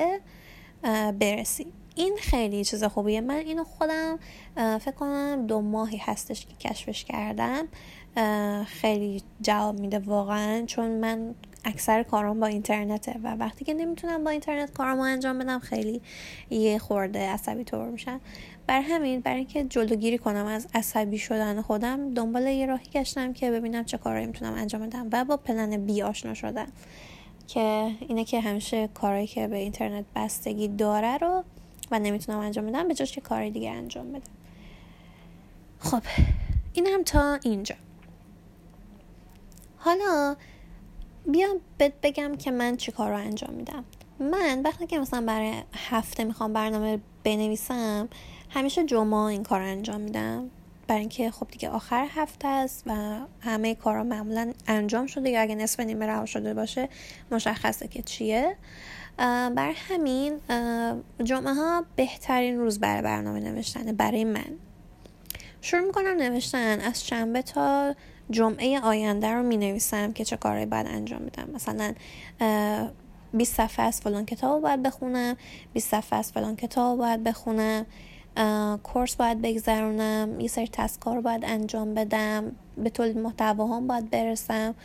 برسی. 1.20 1.74
این 1.96 2.18
خیلی 2.22 2.64
چیز 2.64 2.84
خوبیه. 2.84 3.22
من 3.22 3.36
اینو 3.36 3.64
خودم 3.64 4.20
فکر 4.56 4.92
کنم 4.92 5.48
دو 5.48 5.62
ماهی 5.62 5.98
هستش 5.98 6.46
که 6.46 6.70
کشفش 6.70 7.06
کردم. 7.06 7.68
خیلی 8.66 9.24
جواب 9.42 9.80
میده 9.80 10.00
واقعا 10.00 10.66
چون 10.66 10.92
من 10.92 11.36
اکثر 11.66 12.04
کارام 12.04 12.40
با 12.40 12.48
اینترنته 12.48 13.20
و 13.24 13.36
وقتی 13.36 13.66
که 13.66 13.74
نمی‌تونم 13.74 14.24
با 14.24 14.30
اینترنت 14.30 14.74
کارامو 14.74 15.02
انجام 15.02 15.40
بدم 15.40 15.60
خیلی 15.60 16.02
یه 16.50 16.80
خورده 16.80 17.30
عصبی 17.30 17.64
طور 17.64 17.90
میشن 17.90 18.20
بر 18.70 18.82
همین 18.82 19.20
برای 19.20 19.38
اینکه 19.38 19.64
جلوگیری 19.64 20.18
کنم 20.18 20.46
از 20.46 20.68
عصبی 20.74 21.18
شدن 21.18 21.62
خودم 21.62 22.14
دنبال 22.14 22.48
یه 22.48 22.66
راهی 22.66 22.86
گشتم 22.86 23.34
که 23.34 23.52
ببینم 23.52 23.86
چه 23.86 23.98
کارایی 23.98 24.26
می‌تونم 24.26 24.54
انجام 24.54 24.82
بدم 24.82 25.10
و 25.12 25.26
با 25.26 25.38
پلن 25.38 25.86
بی 25.86 26.02
آشنا 26.02 26.34
شدم 26.34 26.68
که 27.48 27.92
اینه 28.00 28.26
که 28.26 28.42
همیشه 28.42 28.88
کارهایی 28.88 29.28
که 29.28 29.48
به 29.48 29.58
اینترنت 29.58 30.06
بستگی 30.16 30.68
داره 30.68 31.18
رو 31.18 31.44
و 31.92 32.00
نمی‌تونم 32.00 32.40
انجام 32.40 32.66
بدم 32.66 32.88
به 32.88 32.94
جاش 32.94 33.12
که 33.12 33.22
کار 33.22 33.50
دیگه 33.50 33.70
انجام 33.70 34.12
بدم. 34.12 34.32
خب 35.80 36.02
این 36.74 36.88
هم 36.88 37.04
تا 37.04 37.40
اینجا. 37.44 37.76
حالا 39.78 40.36
بیام 41.26 41.58
بهت 41.78 41.94
بگم 42.04 42.36
که 42.36 42.52
من 42.52 42.78
چی 42.78 42.92
کار 42.92 43.10
رو 43.10 43.18
انجام 43.18 43.54
میدم. 43.54 43.84
من 44.20 44.62
وقتی 44.66 44.88
که 44.88 45.00
مثلا 45.00 45.22
برای 45.22 45.54
هفته 45.74 46.24
می‌خوام 46.24 46.54
برنامه 46.54 47.00
بنویسم 47.24 48.10
همیشه 48.50 48.86
جمعه 48.86 49.20
این 49.20 49.44
کار 49.44 49.62
انجام 49.62 50.02
میدم. 50.02 50.50
برای 50.88 51.00
اینکه 51.00 51.32
خب 51.32 51.48
دیگه 51.48 51.70
آخر 51.70 52.08
هفته 52.10 52.48
است 52.48 52.84
و 52.86 53.20
همه 53.42 53.76
کارا 53.76 54.04
معمولا 54.04 54.54
انجام 54.68 55.08
شده. 55.08 55.40
اگه 55.40 55.56
نصف 55.56 55.80
نیمه 55.80 56.06
رها 56.06 56.26
شده 56.26 56.54
باشه 56.54 56.90
مشخصه 57.32 57.88
که 57.88 58.02
چیه. 58.02 58.56
بر 59.56 59.74
همین 59.90 60.40
جمعه 61.24 61.54
ها 61.54 61.86
بهترین 61.96 62.58
روز 62.60 62.80
برای 62.80 63.02
برنامه 63.02 63.40
نوشتنه 63.40 63.94
برای 63.94 64.24
من. 64.24 64.52
شروع 65.62 65.86
می‌کنم 65.86 66.18
نوشتن 66.18 66.80
از 66.80 67.08
شنبه 67.08 67.42
تا 67.42 67.96
جمعه 68.30 68.80
آینده 68.80 69.28
رو 69.28 69.44
می 69.44 69.58
نویسم 69.58 70.12
که 70.12 70.26
چه 70.26 70.38
کارهایی 70.38 70.66
باید 70.66 70.88
انجام 70.88 71.20
بدم. 71.20 71.50
مثلا 71.54 71.94
20 73.34 73.56
صفحه 73.56 73.86
از 73.86 74.02
فلان 74.02 74.26
کتاب 74.26 74.62
باید 74.62 74.84
بخونم 74.84 75.38
20 75.74 75.92
صفحه 75.92 76.20
از 76.20 76.32
فلان 76.32 76.56
کتاب 76.56 76.98
باید 76.98 77.24
بخونم. 77.24 77.86
کورس 78.84 79.16
باید 79.16 79.42
بگذرونم 79.42 80.40
یه 80.40 80.48
سری 80.48 80.68
تسکار 80.68 81.16
رو 81.16 81.22
باید 81.22 81.46
انجام 81.46 81.94
بدم 81.94 82.52
به 82.78 82.90
تولید 82.90 83.18
محتواهام 83.18 83.88
باید 83.88 84.10
برسم 84.10 84.76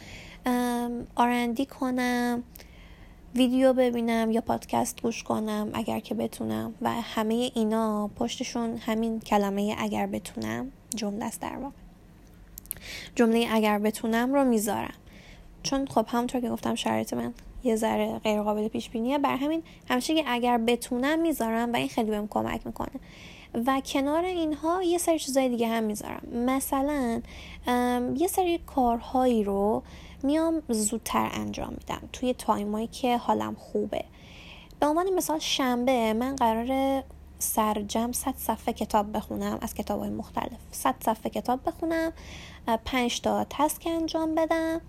آرندی 1.14 1.67
کنم 1.67 2.43
ویدیو 3.35 3.73
ببینم 3.73 4.31
یا 4.31 4.40
پادکست 4.40 5.03
گوش 5.03 5.23
کنم 5.23 5.71
اگر 5.75 6.01
که 6.01 6.14
بتونم 6.14 6.75
و 6.83 6.90
همه 6.90 7.51
اینا 7.55 8.11
پشتشون 8.17 8.77
همین 8.77 9.21
کلمه 9.21 9.77
اگر 9.79 10.07
بتونم 10.07 10.73
جمله 10.97 11.25
است 11.25 11.40
در 11.40 11.57
واقع. 11.57 11.75
جمله 13.14 13.49
اگر 13.51 13.79
بتونم 13.79 14.35
رو 14.35 14.45
می‌ذارم. 14.45 14.95
چون 15.62 15.87
خب 15.87 16.07
همونطور 16.09 16.40
که 16.40 16.51
گفتم 16.51 16.75
شرایط 16.75 17.14
من 17.14 17.35
یه 17.64 17.77
ذره 17.77 18.19
غیر 18.19 18.43
قابل 18.43 18.69
پیش 18.69 18.90
بینیه 18.90 19.19
بر 19.19 19.37
همین 19.37 19.62
همیشه 19.88 20.14
اگر 20.27 20.59
بتونم 20.59 21.21
می‌ذارم 21.21 21.73
و 21.73 21.77
این 21.77 21.88
خیلی 21.88 22.11
بهم 22.11 22.29
کمک 22.29 22.67
می‌کنه. 22.67 23.01
و 23.67 23.83
کنار 23.87 24.25
اینها 24.25 24.83
یه 24.83 24.99
سری 24.99 25.19
چیزای 25.19 25.49
دیگه 25.49 25.69
هم 25.69 25.83
می‌ذارم. 25.85 26.29
مثلا 26.33 27.23
یه 28.17 28.27
سری 28.29 28.59
کارهایی 28.59 29.45
رو 29.45 29.83
میام 30.23 30.62
زودتر 30.69 31.31
انجام 31.33 31.71
میدم 31.71 32.09
توی 32.12 32.35
تایمایی 32.35 32.87
که 32.87 33.17
حالم 33.17 33.55
خوبه. 33.55 34.05
به 34.81 34.87
عنوان 34.87 35.14
مثال 35.14 35.38
شنبه 35.38 36.12
من 36.12 36.37
قرار 36.37 37.03
سرجم 37.38 38.12
صد 38.12 38.35
صفحه 38.37 38.75
کتاب 38.75 39.17
بخونم 39.17 39.59
از 39.61 39.75
کتاب 39.75 40.01
های 40.01 40.11
مختلف. 40.11 40.59
صد 40.71 40.95
صفحه 41.05 41.31
کتاب 41.31 41.61
بخونم 41.67 42.12
پنج 42.85 43.21
تا 43.21 43.47
تسک 43.51 43.83
انجام 43.87 44.35
بدم 44.35 44.81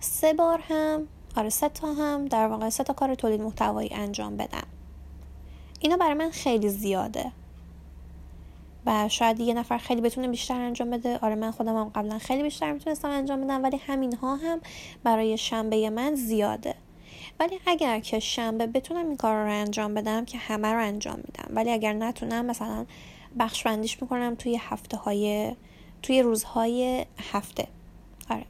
سه 0.00 0.32
بار 0.32 0.60
هم 0.68 1.08
آره 1.36 1.48
سه 1.48 1.68
تا 1.68 1.94
هم 1.94 2.24
در 2.24 2.46
واقع 2.46 2.68
سه 2.68 2.84
تا 2.84 2.92
کار 2.92 3.14
تولید 3.14 3.40
محتوایی 3.40 3.90
انجام 3.92 4.36
بدم. 4.36 4.66
اینا 5.80 5.96
برای 5.96 6.14
من 6.14 6.30
خیلی 6.30 6.68
زیاده. 6.68 7.32
و 8.86 9.08
شاید 9.08 9.40
یه 9.40 9.54
نفر 9.54 9.78
خیلی 9.78 10.00
بتونه 10.00 10.28
بیشتر 10.28 10.60
انجام 10.60 10.90
بده. 10.90 11.18
آره 11.18 11.34
من 11.34 11.50
خودم 11.50 11.76
هم 11.76 11.88
قبلا 11.94 12.18
خیلی 12.18 12.42
بیشتر 12.42 12.72
می‌تونستم 12.72 13.10
انجام 13.10 13.44
بدم 13.44 13.62
ولی 13.62 13.76
همین 13.76 14.16
ها 14.16 14.36
هم 14.36 14.60
برای 15.04 15.38
شنبه 15.38 15.90
من 15.90 16.14
زیاده. 16.14 16.74
ولی 17.40 17.58
اگر 17.66 18.00
که 18.00 18.18
شنبه 18.18 18.66
بتونم 18.66 19.06
این 19.06 19.16
کار 19.16 19.44
رو 19.44 19.50
انجام 19.50 19.94
بدم 19.94 20.24
که 20.24 20.38
همه 20.38 20.68
رو 20.68 20.82
انجام 20.82 21.16
میدم. 21.16 21.46
ولی 21.50 21.70
اگر 21.70 21.92
نتونم 21.92 22.46
مثلا 22.46 22.86
بخش 23.38 23.62
بندیش 23.62 24.02
می‌کنم 24.02 24.34
توی 24.34 24.56
هفته 24.60 24.96
های 24.96 25.56
توی 26.02 26.22
روزهای 26.22 27.06
هفته. 27.32 27.68
آره. 28.30 28.44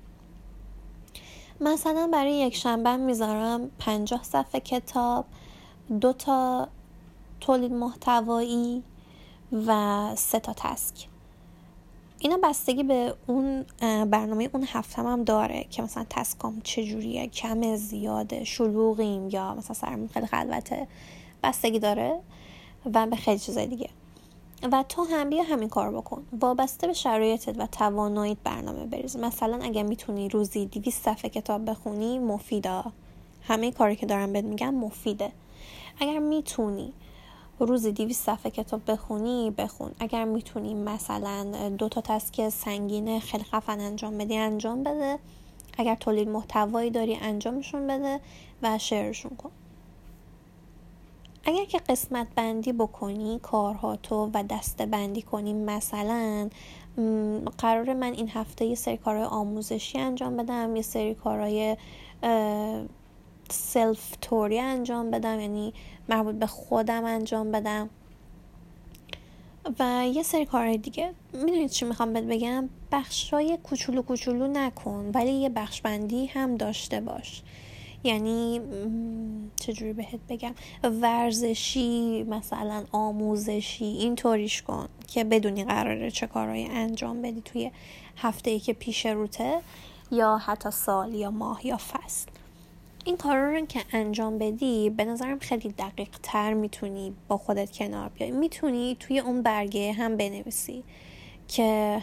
مثلا 1.61 2.09
برای 2.13 2.33
یک 2.33 2.57
شنبه 2.57 2.97
می‌ذارم 2.97 3.71
پنجاه 3.79 4.23
صفحه 4.23 4.61
کتاب 4.61 5.25
دو 6.01 6.13
تا 6.13 6.69
تولید 7.41 7.73
محتوایی 7.73 8.83
و 9.67 10.11
سه 10.17 10.41
تا 10.41 10.53
تسک. 10.57 11.09
اینا 12.19 12.39
بستگی 12.43 12.83
به 12.83 13.15
اون 13.27 13.65
برنامه 13.81 14.51
اون 14.53 14.65
هفته 14.67 15.03
هم 15.03 15.25
داره 15.25 15.67
که 15.71 15.83
مثلا 15.83 16.07
تسکام 16.11 16.61
چجوریه 16.65 17.27
کم 17.27 17.77
زیاده 17.77 18.45
شلوغیم 18.45 19.29
یا 19.29 19.55
مثلا 19.55 19.75
سرمون 19.75 20.09
خیلی 20.09 20.27
خلوته. 20.27 20.89
بستگی 21.43 21.79
داره 21.79 22.21
و 22.95 23.07
به 23.07 23.17
خیلی 23.17 23.39
چیزای 23.39 23.67
دیگه. 23.67 23.89
و 24.73 24.85
تو 24.89 25.05
هم 25.05 25.31
بیا 25.31 25.43
همین 25.43 25.69
کار 25.69 25.91
بکن. 25.91 26.27
وابسته 26.41 26.87
به 26.87 26.93
شرایطت 26.93 27.59
و 27.59 27.67
تواناییت 27.67 28.39
برنامه 28.45 28.87
بریز. 28.87 29.17
مثلا 29.17 29.61
اگه 29.63 29.83
می‌تونی 29.83 30.29
روزی 30.29 30.67
200 30.67 31.05
صفحه 31.05 31.31
کتاب 31.31 31.71
بخونی 31.71 32.19
مفیده 32.19 32.83
همه 33.43 33.73
کاری 33.73 33.97
که 33.97 34.07
دارم 34.07 34.33
بهت 34.33 34.45
میگم 34.45 34.75
مفیده. 34.75 35.33
اگر 36.01 36.19
می‌تونی 36.19 36.93
روزی 37.59 37.93
200 37.93 38.27
صفحه 38.27 38.51
کتاب 38.51 38.81
بخونی 38.91 39.51
بخون. 39.51 39.91
اگر 39.99 40.25
می‌تونی 40.25 40.75
مثلا 40.75 41.69
دو 41.79 41.89
تا 41.89 42.01
تسک 42.01 42.49
سنگینه 42.49 43.21
خیلی 43.21 43.45
خفن 43.45 43.81
انجام 43.81 44.19
بدی 44.19 44.37
انجام 44.37 44.83
بده. 44.83 45.19
اگر 45.79 45.95
تولید 45.95 46.29
محتوایی 46.29 46.91
داری 46.91 47.15
انجامشون 47.15 47.87
بده 47.87 48.21
و 48.63 48.79
شعرشون 48.79 49.37
کن. 49.37 49.51
اگر 51.45 51.65
که 51.65 51.79
قسمت 51.79 52.27
بندی 52.37 52.73
بکنی 52.73 53.39
کارها 53.43 53.97
تو 53.97 54.31
و 54.35 54.45
دسته 54.51 54.87
بندی 54.87 55.23
کنی 55.23 55.53
مثلا 55.53 56.49
قرار 57.59 57.95
من 57.95 58.13
این 58.13 58.29
هفته 58.29 58.65
یه 58.65 58.75
سری 58.75 58.97
کارهای 58.97 59.27
آموزشی 59.27 59.99
انجام 59.99 60.37
بدم 60.37 60.77
یه 60.77 60.83
سری 60.83 61.15
کارهای 61.15 61.77
سلف 63.51 64.17
توری 64.21 64.61
انجام 64.61 65.11
بدم 65.11 65.41
یعنی 65.41 65.75
مربوط 66.09 66.35
به 66.35 66.47
خودم 66.47 67.05
انجام 67.05 67.53
بدم. 67.53 67.91
و 69.81 70.07
یه 70.15 70.23
سری 70.23 70.47
کارهای 70.47 70.79
دیگه. 70.79 71.13
می‌دونید 71.33 71.71
چی 71.71 71.85
می‌خوام 71.85 72.13
بهت 72.13 72.25
بگم؟ 72.25 72.69
بخشای 72.93 73.59
کوچولو 73.63 74.03
کوچولو 74.03 74.47
نکن 74.47 75.11
ولی 75.15 75.33
یه 75.33 75.49
بخش 75.49 75.81
بندی 75.81 76.27
هم 76.27 76.57
داشته 76.57 77.01
باش. 77.01 77.43
یعنی 78.05 78.61
چجوری 79.61 79.93
بهت 79.93 80.21
بگم؟ 80.29 80.55
ورزشی 80.83 82.23
مثلا 82.23 82.85
آموزشی 82.93 83.85
اینطوریش 83.85 84.63
کن 84.63 84.89
که 85.07 85.25
بدونی 85.25 85.65
قراره 85.65 86.11
چه 86.11 86.27
کارهایی 86.27 86.67
انجام 86.67 87.23
بدی 87.23 87.41
توی 87.41 87.71
هفته 88.17 88.51
ای 88.51 88.61
که 88.61 88.73
پیش 88.73 89.07
روته 89.07 89.61
یا 90.11 90.37
حتی 90.37 90.71
سال 90.71 91.15
یا 91.15 91.31
ماه 91.31 91.67
یا 91.67 91.77
فصل. 91.77 92.31
این 93.07 93.17
کار 93.17 93.39
رو 93.39 93.67
که 93.67 93.85
انجام 93.93 94.39
بدی 94.39 94.91
به 94.91 95.05
نظرم 95.05 95.39
خیلی 95.39 95.69
دقیق 95.69 96.09
تر 96.23 96.55
می‌تونی 96.55 97.15
با 97.29 97.37
خودت 97.37 97.73
کنار 97.73 98.09
بیای. 98.09 98.31
می‌تونی 98.31 98.97
توی 99.01 99.19
اون 99.19 99.43
برگه 99.43 99.93
هم 99.93 100.17
بنویسی 100.17 100.85
که 101.49 102.03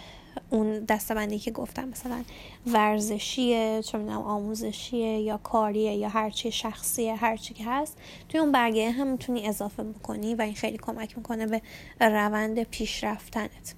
اون 0.50 0.80
دستبندی 0.80 1.40
که 1.40 1.52
گفتم 1.52 1.90
مثلا 1.90 2.24
ورزشیه 2.68 3.82
چه 3.82 3.98
می‌دونم 3.98 4.22
آموزشیه 4.22 5.20
یا 5.20 5.38
کاریه 5.38 5.94
یا 5.94 6.10
هرچی 6.10 6.52
شخصیه 6.52 7.16
هرچی 7.16 7.54
که 7.54 7.64
هست 7.68 7.98
توی 8.30 8.40
اون 8.40 8.52
برگه 8.52 8.92
هم 8.92 9.08
می‌تونی 9.08 9.48
اضافه 9.48 9.84
بکنی 9.84 10.36
و 10.36 10.42
این 10.42 10.56
خیلی 10.56 10.78
کمک 10.78 11.18
می‌کنه 11.18 11.46
به 11.48 11.62
روند 12.00 12.64
پیشرفتنت. 12.64 13.76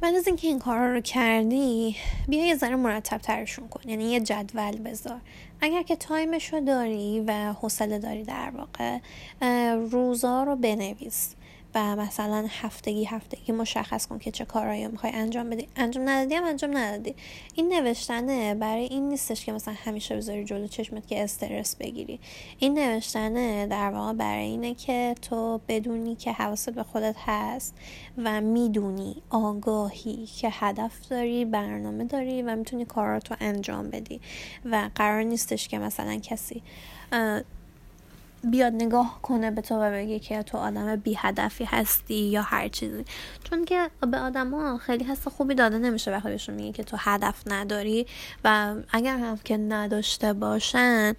بعد 0.00 0.14
از 0.14 0.26
اینکه 0.26 0.48
این 0.48 0.58
کارا 0.58 0.92
رو 0.92 1.00
کردی 1.00 1.96
بیا 2.28 2.46
یه 2.46 2.56
ذره 2.56 2.76
مرتب 2.76 3.18
ترشون 3.18 3.68
کن 3.68 3.88
یعنی 3.88 4.04
یه 4.04 4.20
جدول 4.20 4.76
بذار. 4.76 5.20
اگر 5.60 5.82
که 5.82 5.96
تایمش 5.96 6.52
رو 6.52 6.60
داری 6.60 7.20
و 7.26 7.32
حوصله 7.32 7.98
داری 7.98 8.24
در 8.24 8.50
واقع 8.50 8.98
روزا 9.90 10.44
رو 10.44 10.56
بنویس. 10.56 11.34
و 11.74 11.96
مثلا 11.96 12.46
هفتگی 12.50 13.04
هفتگی 13.04 13.52
مشخص 13.52 14.06
کن 14.06 14.18
که 14.18 14.30
چه 14.30 14.44
کارهایی 14.44 14.86
می‌خوای 14.86 15.12
انجام 15.12 15.50
بدی. 15.50 15.68
انجام 15.76 16.08
ندادی 16.08 16.34
هم 16.34 16.44
انجام 16.44 16.76
ندادی. 16.76 17.14
این 17.54 17.72
نوشتنه 17.72 18.54
برای 18.54 18.84
این 18.84 19.08
نیستش 19.08 19.44
که 19.44 19.52
مثلا 19.52 19.74
همیشه 19.84 20.16
بذاری 20.16 20.44
جلو 20.44 20.66
چشمت 20.66 21.06
که 21.06 21.24
استرس 21.24 21.76
بگیری. 21.76 22.20
این 22.58 22.78
نوشتنه 22.78 23.66
در 23.66 23.90
واقع 23.90 24.12
برای 24.12 24.44
اینه 24.44 24.74
که 24.74 25.14
تو 25.22 25.60
بدونی 25.68 26.16
که 26.16 26.32
حواست 26.32 26.70
به 26.70 26.82
خودت 26.82 27.16
هست 27.18 27.74
و 28.18 28.40
می‌دونی 28.40 29.22
آگاهی 29.30 30.26
که 30.26 30.48
هدف 30.52 31.08
داری 31.08 31.44
برنامه 31.44 32.04
داری 32.04 32.42
و 32.42 32.56
می‌تونی 32.56 32.84
کاراتو 32.84 33.34
انجام 33.40 33.90
بدی. 33.90 34.20
و 34.64 34.90
قرار 34.94 35.22
نیستش 35.22 35.68
که 35.68 35.78
مثلا 35.78 36.16
کسی 36.16 36.62
بیاد 38.50 38.72
نگاه 38.72 39.18
کنه 39.22 39.50
به 39.50 39.60
تو 39.60 39.74
و 39.74 39.90
بگه 39.92 40.18
که 40.18 40.42
تو 40.42 40.58
آدم 40.58 40.96
بی 40.96 41.14
هدفی 41.18 41.64
هستی 41.64 42.14
یا 42.14 42.42
هر 42.42 42.68
چیزی. 42.68 43.04
چون 43.44 43.64
که 43.64 43.90
به 44.10 44.18
آدما 44.18 44.78
خیلی 44.78 45.04
حس 45.04 45.28
خوبی 45.28 45.54
داده 45.54 45.78
نمیشه 45.78 46.10
وقتی 46.10 46.28
بهشون 46.28 46.54
میگه 46.54 46.72
که 46.72 46.84
تو 46.84 46.96
هدف 47.00 47.42
نداری 47.46 48.06
و 48.44 48.74
اگر 48.90 49.18
هم 49.18 49.36
که 49.36 49.56
نداشته 49.56 50.32
باشن 50.32 51.14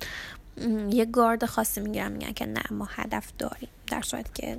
یه 0.89 1.05
گارد 1.05 1.45
خاصی 1.45 1.81
می‌گیرن 1.81 2.11
میگن 2.11 2.31
که 2.31 2.45
نه 2.45 2.63
ما 2.71 2.88
هدف 2.91 3.31
داریم. 3.38 3.69
در 3.88 4.01
صورت 4.01 4.35
که 4.35 4.57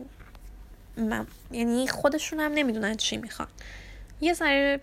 من 0.96 1.26
یعنی 1.52 1.88
خودشون 1.88 2.40
هم 2.40 2.52
نمی‌دونن 2.52 2.94
چی 2.94 3.16
می‌خوان. 3.16 3.48
یه 4.20 4.35
سری 4.35 4.79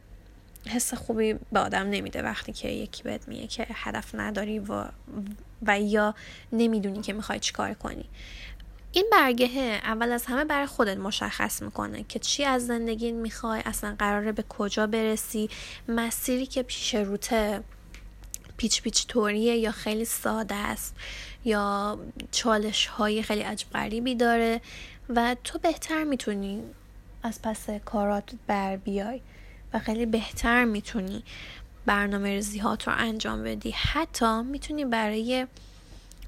حس 0.68 0.94
خوبی 0.94 1.34
به 1.52 1.60
آدم 1.60 1.90
نمیده 1.90 2.22
وقتی 2.22 2.54
که 2.54 2.70
یکی 2.70 3.04
بهت 3.04 3.28
میگه 3.28 3.48
که 3.48 3.68
هدف 3.74 4.16
نداری 4.16 4.60
و, 4.60 4.86
و 5.68 5.82
یا 5.82 6.16
نمی‌دونی 6.52 7.02
که 7.02 7.14
می‌خوای 7.14 7.40
چیکار 7.40 7.74
کنی. 7.74 8.06
این 8.92 9.06
برگه 9.12 9.80
اول 9.84 10.12
از 10.12 10.26
همه 10.26 10.46
برای 10.46 10.66
خودت 10.66 10.98
مشخص 10.98 11.62
می‌کنه 11.62 12.06
که 12.10 12.20
چی 12.20 12.44
از 12.44 12.68
زندگی 12.68 13.12
می‌خوای 13.12 13.62
اصلا 13.66 13.96
قراره 14.00 14.32
به 14.32 14.44
کجا 14.50 14.88
برسی 14.88 15.50
مسیری 15.88 16.46
که 16.46 16.64
پیش 16.64 16.96
روته 16.96 17.64
پیچ 18.58 18.82
پیچ 18.82 19.08
طوریه 19.08 19.56
یا 19.56 19.72
خیلی 19.72 20.06
ساده 20.06 20.56
است 20.56 20.96
یا 21.46 22.00
چالش 22.32 22.86
های 22.86 23.24
خیلی 23.24 23.42
عجب 23.42 23.70
غریبی 23.70 24.16
داره 24.16 24.62
و 25.10 25.36
تو 25.44 25.60
بهتر 25.60 26.04
می‌تونی 26.04 26.64
از 27.24 27.42
پس 27.42 27.70
کارات 27.86 28.32
بر 28.48 28.78
بیای 28.78 29.22
و 29.74 29.80
خیلی 29.80 30.06
بهتر 30.06 30.66
می‌تونی 30.66 31.24
برنامه 31.86 32.30
ریزیهات 32.30 32.88
رو 32.88 32.94
انجام 32.98 33.44
بدی. 33.44 33.72
حتی 33.72 34.42
می‌تونی 34.42 34.86
برای 34.86 35.48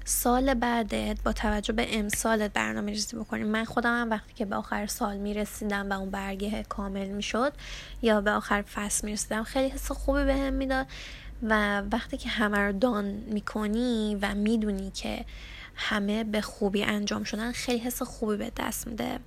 سال 0.04 0.54
بعدت 0.54 1.22
با 1.24 1.32
توجه 1.32 1.72
به 1.72 1.98
امسالت 1.98 2.52
برنامه 2.52 2.92
ریزی 2.92 3.16
بکنی. 3.16 3.44
من 3.44 3.64
خودم 3.64 4.00
هم 4.00 4.10
وقتی 4.10 4.34
که 4.34 4.44
به 4.44 4.56
آخر 4.56 4.86
سال 4.86 5.16
می‌رسیدم 5.16 5.90
و 5.90 5.92
اون 5.92 6.10
برگه 6.10 6.62
کامل 6.68 7.06
می‌شد 7.06 7.52
یا 8.02 8.20
به 8.20 8.30
آخر 8.30 8.62
فصل 8.62 9.06
می‌رسیدم 9.06 9.42
خیلی 9.42 9.68
حس 9.68 9.92
خوبی 9.92 10.24
بهم 10.24 10.50
به 10.50 10.50
می‌داد. 10.50 10.86
و 11.42 11.82
وقتی 11.92 12.16
که 12.16 12.28
همه 12.28 12.58
رو 12.58 12.72
دان 12.72 13.04
می‌کنی 13.04 14.18
و 14.22 14.34
می‌دونی 14.34 14.90
که 14.90 15.24
همه 15.74 16.24
به 16.24 16.40
خوبی 16.40 16.84
انجام 16.84 17.24
شدن 17.24 17.52
خیلی 17.52 17.78
حس 17.78 18.02
خوبی 18.02 18.36
به 18.36 18.52
دست 18.56 18.86
میده. 18.86 19.18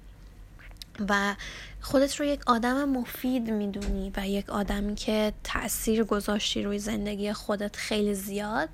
و 1.10 1.36
خودت 1.82 2.16
رو 2.16 2.26
یک 2.26 2.42
آدم 2.48 2.90
مفید 2.90 3.52
می‌دونی 3.52 4.12
و 4.18 4.28
یک 4.28 4.50
آدمی 4.50 4.96
که 4.96 5.34
تاثیر 5.44 6.04
گذاشتی 6.04 6.64
روی 6.64 6.80
زندگی 6.80 7.34
خودت 7.34 7.76
خیلی 7.76 8.14
زیاد. 8.14 8.70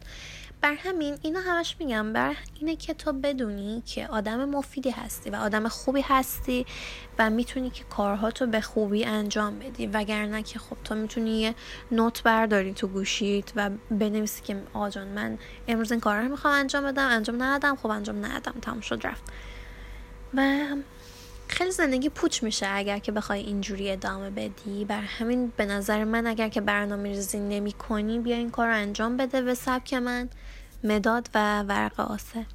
بر 0.62 0.74
همین 0.74 1.18
اینا 1.22 1.40
همش 1.40 1.76
میگم 1.80 2.14
بر 2.14 2.36
اینه 2.60 2.76
که 2.76 2.94
تو 2.94 3.14
بدونی 3.14 3.84
که 3.86 4.08
آدم 4.08 4.46
مفیدی 4.46 4.90
هستی 4.90 5.30
و 5.30 5.36
آدم 5.36 5.68
خوبی 5.68 6.02
هستی 6.02 6.66
و 7.20 7.30
می‌تونی 7.30 7.70
که 7.70 7.84
کارهاتو 7.84 8.48
به 8.48 8.62
خوبی 8.62 9.06
انجام 9.06 9.60
بدی. 9.60 9.88
وگرنه 9.88 10.44
که 10.44 10.60
خب 10.60 10.78
تو 10.84 10.96
می‌تونی 10.96 11.42
یه 11.42 11.56
نوت 11.92 12.24
برداری 12.24 12.74
تو 12.74 12.88
گوشیت 12.88 13.52
و 13.56 13.70
بنویسی 13.92 14.42
که 14.44 14.64
آجان 14.74 15.08
من 15.08 15.38
امروز 15.68 15.92
این 15.92 16.02
کار 16.02 16.22
رو 16.22 16.30
می‌خوام 16.30 16.54
انجام 16.54 16.84
بدم 16.84 17.08
انجام 17.08 17.44
ندادم 17.44 17.76
خب 17.76 17.90
انجام 17.90 18.26
ندادم 18.26 18.60
تموم 18.62 18.82
شد 18.82 19.02
رفت. 19.04 19.24
و 20.34 20.66
خیلی 21.48 21.72
زندگی 21.72 22.10
پوچ 22.10 22.44
میشه 22.44 22.68
اگر 22.70 23.00
که 23.00 23.12
بخوای 23.12 23.40
اینجوری 23.40 23.92
ادامه 23.92 24.30
بدی. 24.30 24.86
بر 24.86 25.02
همین 25.02 25.54
به 25.58 25.66
نظر 25.66 26.04
من 26.04 26.28
اگر 26.28 26.50
که 26.50 26.62
برنامه 26.62 27.10
ریزی 27.10 27.40
نمی 27.40 27.72
کنی 27.72 28.20
بیا 28.20 28.36
این 28.36 28.52
کار 28.52 28.68
رو 28.68 28.74
انجام 28.74 29.18
بده 29.18 29.42
به 29.42 29.54
سبک 29.54 29.94
من. 29.94 30.30
مداد 30.84 31.30
و 31.36 31.64
ورق 31.64 32.00
آسه. 32.00 32.46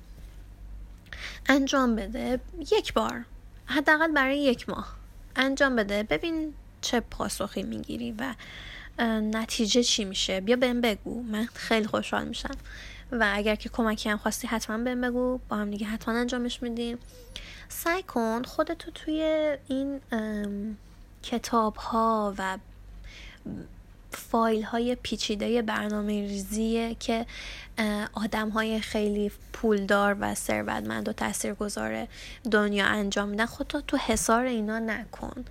انجام 1.46 1.96
بده 1.96 2.40
یک 2.72 2.92
بار. 2.92 3.24
حداقل 3.66 4.12
برای 4.12 4.38
یک 4.38 4.68
ماه. 4.68 4.96
انجام 5.37 5.76
بده. 5.76 6.03
ببین 6.03 6.55
چه 6.81 7.00
پاسخی 7.00 7.62
می‌گیری 7.62 8.14
و 8.18 8.35
نتیجه 9.20 9.83
چی 9.83 10.05
میشه. 10.05 10.40
بیا 10.40 10.57
بهم 10.57 10.81
بگو. 10.81 11.22
من 11.22 11.48
خیلی 11.55 11.87
خوشحال 11.87 12.29
میشم. 12.29 12.55
و 13.12 13.31
اگر 13.35 13.55
که 13.55 13.68
کمکی 13.68 14.09
هم 14.09 14.18
خواستی 14.18 14.46
حتما 14.46 14.79
بهم 14.79 15.00
بگو. 15.00 15.40
با 15.48 15.57
هم 15.57 15.70
دیگه 15.70 15.87
حتما 15.87 16.14
انجامش 16.14 16.62
میدیم. 16.62 16.98
سعی 17.72 18.02
کن 18.02 18.42
خودتو 18.42 18.90
توی 18.90 19.22
این 19.68 20.00
کتاب 21.22 21.76
ها 21.76 22.35
و 22.38 22.59
فایل 24.12 24.62
های 24.62 24.96
پیچیده 25.02 25.62
برنامه 25.62 26.12
ریزیه 26.20 26.94
که 26.94 27.26
آدم 28.12 28.48
های 28.48 28.80
خیلی 28.80 29.33
پولدار 29.52 30.16
و 30.20 30.35
ثروتمند 30.35 31.09
و 31.09 31.12
تاثیرگذار 31.12 32.06
دنیا 32.50 32.87
انجام 32.87 33.28
میدن 33.28 33.46
خودتو 33.46 33.80
تو 33.80 33.96
حسار 33.96 34.44
اینا 34.44 34.78
نکن. 34.78 35.44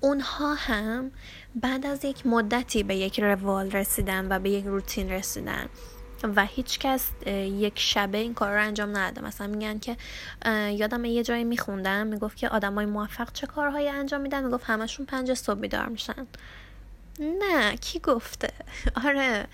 اونها 0.00 0.54
هم 0.54 1.10
بعد 1.54 1.86
از 1.86 2.04
یک 2.04 2.26
مدتی 2.26 2.82
به 2.82 2.96
یک 2.96 3.20
روال 3.20 3.70
رسیدن 3.70 4.26
و 4.32 4.38
به 4.38 4.50
یک 4.50 4.64
روتین 4.64 5.10
رسیدن. 5.10 5.68
و 6.36 6.44
هیچ 6.44 6.78
کس 6.78 7.10
یک 7.26 7.78
شبه 7.78 8.18
این 8.18 8.34
کار 8.34 8.54
رو 8.54 8.60
انجام 8.62 8.96
نداده. 8.96 9.26
مثلا 9.26 9.46
میگن 9.46 9.78
که 9.78 9.96
یادم 10.70 11.04
یه 11.04 11.22
جایی 11.22 11.44
میخوندم 11.44 12.06
می‌گفت 12.06 12.36
که 12.36 12.48
آدمای 12.48 12.86
موفق 12.86 13.32
چه 13.32 13.46
کارهایی 13.46 13.88
انجام 13.88 14.20
میدن؟ 14.20 14.44
می‌گفت 14.44 14.64
همشون 14.64 15.06
پنج 15.06 15.34
صبح 15.34 15.60
بیدار 15.60 15.86
میشن. 15.88 16.26
نه 17.18 17.76
کی 17.76 17.98
گفته؟ 17.98 18.48
آره 19.06 19.46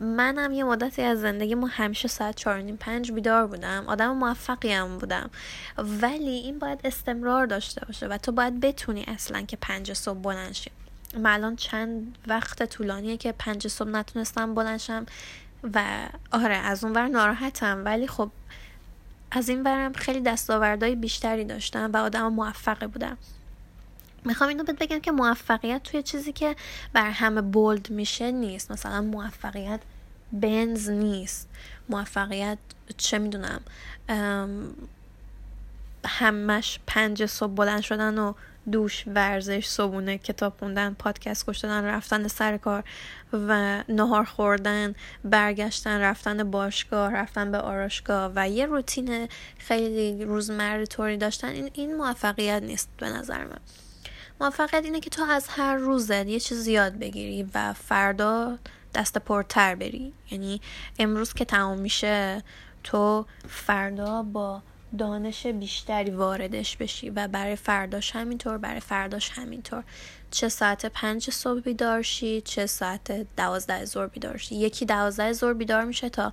منم 0.00 0.52
یه 0.52 0.64
مدتی 0.64 1.02
از 1.02 1.20
زندگی 1.20 1.54
ما 1.54 1.66
همیشه 1.66 2.08
ساعت 2.08 2.36
چهار 2.36 2.60
نیم 2.60 2.76
پنج 2.76 3.12
بیدار 3.12 3.46
بودم. 3.46 3.84
آدم 3.86 4.12
موفقی 4.12 4.72
هم 4.72 4.98
بودم. 4.98 5.30
ولی 5.78 6.30
این 6.30 6.58
باید 6.58 6.80
استمرار 6.84 7.46
داشته 7.46 7.84
باشه 7.86 8.06
و 8.06 8.18
تو 8.18 8.32
باید 8.32 8.60
بتونی 8.60 9.04
اصلا 9.08 9.42
که 9.42 9.56
پنج 9.56 9.92
صبح 9.92 10.18
بلند 10.18 10.52
شی. 10.52 10.70
من 11.18 11.32
الان 11.32 11.56
چند 11.56 12.18
وقت 12.26 12.62
طولانیه 12.62 13.16
که 13.16 13.32
پنج 13.32 13.68
صبح 13.68 13.88
نتونستم 13.88 14.54
بلنشم 14.54 15.06
و 15.74 16.08
آره 16.32 16.54
از 16.54 16.84
اون 16.84 16.92
ور 16.92 17.08
ناراحتم. 17.08 17.82
ولی 17.84 18.06
خب 18.06 18.30
از 19.30 19.48
این 19.48 19.62
ورم 19.62 19.92
خیلی 19.92 20.20
دستاوردهای 20.20 20.94
بیشتری 20.94 21.44
داشتم 21.44 21.90
و 21.92 21.96
آدم 21.96 22.28
موفقه 22.28 22.86
بودم. 22.86 23.18
می‌خوام 24.24 24.48
اینو 24.48 24.64
بهت 24.64 24.78
بگم 24.78 25.00
که 25.00 25.12
موفقیت 25.12 25.82
توی 25.82 26.02
چیزی 26.02 26.32
که 26.32 26.56
بر 26.92 27.10
همه 27.10 27.40
بولد 27.40 27.90
میشه 27.90 28.30
نیست. 28.30 28.70
مثلا 28.70 29.00
موفقیت 29.00 29.80
بنز 30.32 30.90
نیست. 30.90 31.48
موفقیت 31.88 32.58
چه 32.96 33.18
می‌دونم 33.18 33.60
همش 36.06 36.80
پنج 36.86 37.26
صبح 37.26 37.52
بلند 37.54 37.80
شدن 37.80 38.18
و 38.18 38.32
دوش 38.72 39.04
ورزش 39.06 39.66
صبونه 39.66 40.18
کتاب 40.18 40.56
خوندن 40.58 40.94
پادکست 40.94 41.46
گوش 41.46 41.58
دادن 41.58 41.84
رفتن 41.84 42.28
سر 42.28 42.56
کار 42.56 42.84
و 43.32 43.82
نهار 43.88 44.24
خوردن 44.24 44.94
برگشتن 45.24 46.00
رفتن 46.00 46.50
باشگاه 46.50 47.12
رفتن 47.12 47.52
به 47.52 47.58
آراشگاه 47.58 48.32
و 48.34 48.48
یه 48.48 48.66
روتین 48.66 49.28
خیلی 49.58 50.24
روزمره 50.24 50.86
طوری 50.86 51.16
داشتن 51.16 51.48
این, 51.48 51.70
این 51.72 51.96
موفقیت 51.96 52.62
نیست 52.62 52.88
به 52.98 53.08
نظر 53.08 53.44
من. 53.44 53.60
موفقیت 54.40 54.84
اینه 54.84 55.00
که 55.00 55.10
تو 55.10 55.24
از 55.24 55.48
هر 55.48 55.76
روزت 55.76 56.26
یه 56.26 56.40
چیز 56.40 56.66
یاد 56.66 56.92
بگیری 56.98 57.50
و 57.54 57.72
فردا 57.72 58.58
دست 58.94 59.18
پرتر 59.18 59.74
بری. 59.74 60.12
یعنی 60.30 60.60
امروز 60.98 61.32
که 61.32 61.44
تمام 61.44 61.78
میشه 61.78 62.42
تو 62.84 63.26
فردا 63.48 64.22
با 64.22 64.62
دانش 64.98 65.46
بیشتری 65.46 66.10
واردش 66.10 66.76
بشی 66.76 67.10
و 67.10 67.28
برای 67.28 67.56
فرداش 67.56 68.16
همینطور 68.16 68.58
برای 68.58 68.80
فرداش 68.80 69.30
همینطور. 69.30 69.84
چه 70.30 70.48
ساعت 70.48 70.86
پنج 70.86 71.30
صبح 71.30 71.60
بیدار 71.60 72.02
شی 72.02 72.40
چه 72.40 72.66
ساعت 72.66 73.26
دوازده 73.36 73.84
ظهر 73.84 74.06
بیدار 74.06 74.36
شی. 74.36 74.54
یکی 74.54 74.86
دوازده 74.86 75.32
ظهر 75.32 75.52
بیدار 75.52 75.84
میشه 75.84 76.08
تا 76.08 76.32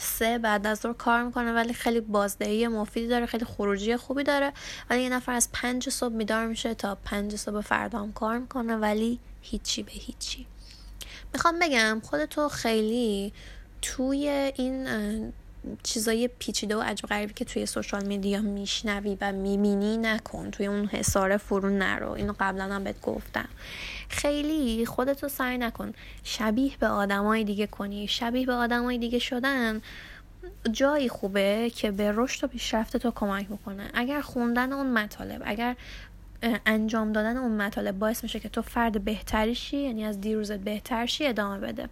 سه 0.00 0.38
بعد 0.38 0.66
از 0.66 0.78
ظهر 0.78 0.92
کار 0.92 1.22
می‌کنه 1.22 1.52
ولی 1.52 1.72
خیلی 1.72 2.00
بازدهی 2.00 2.68
مفیدی 2.68 3.06
داره 3.06 3.26
خیلی 3.26 3.44
خروجی 3.44 3.96
خوبی 3.96 4.22
داره. 4.22 4.52
ولی 4.90 5.02
یه 5.02 5.08
نفر 5.08 5.32
از 5.32 5.48
پنج 5.52 5.88
صبح 5.88 6.14
بیدار 6.14 6.46
میشه 6.46 6.74
تا 6.74 6.98
پنج 7.04 7.36
صبح 7.36 7.60
فردا 7.60 8.08
کار 8.14 8.38
می‌کنه 8.38 8.76
ولی 8.76 9.18
هیچی 9.42 9.82
به 9.82 9.92
هیچی. 9.92 10.46
می‌خوام 11.32 11.58
بگم 11.58 12.02
خودتو 12.04 12.48
خیلی 12.48 13.32
توی 13.82 14.52
این 14.56 15.32
چیزای 15.82 16.28
پیچیده 16.38 16.76
و 16.76 16.80
عجب 16.80 17.06
غریبی 17.06 17.32
که 17.32 17.44
توی 17.44 17.66
سوشال 17.66 18.04
میدیا 18.04 18.40
میشنوی 18.40 19.18
و 19.20 19.32
می‌بینی 19.32 19.96
نکن 19.96 20.50
توی 20.50 20.66
اون 20.66 20.86
حسار 20.86 21.36
فرو 21.36 21.70
نرو. 21.70 22.10
اینو 22.10 22.34
قبلا 22.40 22.64
هم 22.64 22.84
بهت 22.84 23.00
گفتم. 23.00 23.48
خیلی 24.08 24.86
خودتو 24.86 25.28
سعی 25.28 25.58
نکن. 25.58 25.92
شبیه 26.24 26.72
به 26.80 26.86
آدمای 26.86 27.44
دیگه 27.44 27.66
کنی. 27.66 28.08
شبیه 28.08 28.46
به 28.46 28.52
آدمای 28.52 28.98
دیگه 28.98 29.18
شدن 29.18 29.82
جایی 30.72 31.08
خوبه 31.08 31.70
که 31.76 31.90
به 31.90 32.12
رشد 32.16 32.44
و 32.44 32.46
پیشرفت 32.46 32.96
تو 32.96 33.10
کمک 33.10 33.50
می‌کنه 33.50 33.90
اگر 33.94 34.20
خوندن 34.20 34.72
اون 34.72 34.86
مطالب 34.86 35.42
اگر 35.44 35.76
انجام 36.66 37.12
دادن 37.12 37.36
اون 37.36 37.52
مطالب 37.52 37.98
باعث 37.98 38.22
میشه 38.22 38.40
که 38.40 38.48
تو 38.48 38.62
فرد 38.62 39.04
بهتری 39.04 39.54
شی 39.54 39.76
یعنی 39.76 40.04
از 40.04 40.20
دیروزت 40.20 40.58
بهتر 40.58 41.06
شی 41.06 41.26
ادامه 41.26 41.58
بده. 41.58 41.88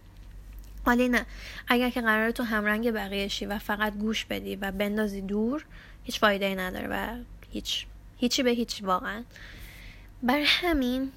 ولی 0.87 1.09
نه 1.09 1.25
اگر 1.67 1.89
که 1.89 2.01
قرار 2.01 2.31
تو 2.31 2.43
همرنگ 2.43 2.91
بقیه 2.91 3.27
شی 3.27 3.45
و 3.45 3.57
فقط 3.57 3.93
گوش 3.93 4.25
بدی 4.25 4.55
و 4.55 4.71
بندازی 4.71 5.21
دور 5.21 5.65
هیچ 6.03 6.19
فایده 6.19 6.45
ای 6.45 6.55
نداره 6.55 6.87
و 6.87 7.17
هیچ 7.51 7.85
هیچی 8.17 8.43
به 8.43 8.49
هیچ 8.49 8.83
واقعا. 8.83 9.23
بر 10.23 10.41
همین 10.45 11.11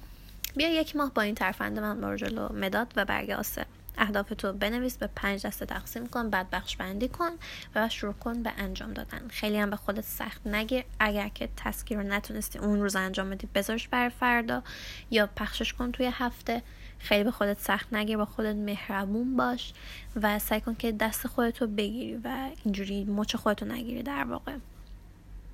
بیا 0.55 0.69
یک 0.69 0.95
ماه 0.95 1.13
با 1.13 1.21
این 1.21 1.35
ترفند 1.35 1.79
من 1.79 2.01
برو 2.01 2.17
جلو 2.17 2.53
مداد 2.53 2.93
و 2.95 3.05
برگاسه 3.05 3.65
اهداف 3.97 4.29
تو 4.37 4.53
بنویس 4.53 4.97
به 4.97 5.09
پنج 5.15 5.45
دسته 5.45 5.65
تقسیم 5.65 6.07
کن 6.07 6.29
بعد 6.29 6.49
بخش 6.49 6.75
بندی 6.75 7.07
کن 7.07 7.31
و 7.75 7.89
شروع 7.89 8.13
کن 8.13 8.43
به 8.43 8.51
انجام 8.57 8.93
دادن. 8.93 9.27
خیلی 9.29 9.57
هم 9.57 9.69
به 9.69 9.75
خودت 9.75 10.03
سخت 10.03 10.47
نگیر. 10.47 10.83
اگر 10.99 11.27
که 11.27 11.49
تسکیر 11.57 11.97
رو 11.97 12.03
نتونستی 12.03 12.59
اون 12.59 12.81
روز 12.81 12.95
انجام 12.95 13.29
بدی 13.29 13.47
بذارش 13.55 13.87
بر 13.87 14.09
فردا 14.09 14.63
یا 15.11 15.27
پخشش 15.35 15.73
کن 15.73 15.91
توی 15.91 16.11
هفته. 16.13 16.61
خیلی 17.01 17.23
به 17.23 17.31
خودت 17.31 17.59
سخت 17.59 17.93
نگیر 17.93 18.17
با 18.17 18.25
خودت 18.25 18.55
مهربون 18.55 19.37
باش 19.37 19.73
و 20.21 20.39
سعی 20.39 20.61
کن 20.61 20.75
که 20.75 20.91
دست 20.91 21.27
خودتو 21.27 21.67
بگیری 21.67 22.15
و 22.23 22.49
اینجوری 22.63 23.03
مچ 23.03 23.35
خودتو 23.35 23.65
نگیری 23.65 24.03
در 24.03 24.23
واقع. 24.23 24.55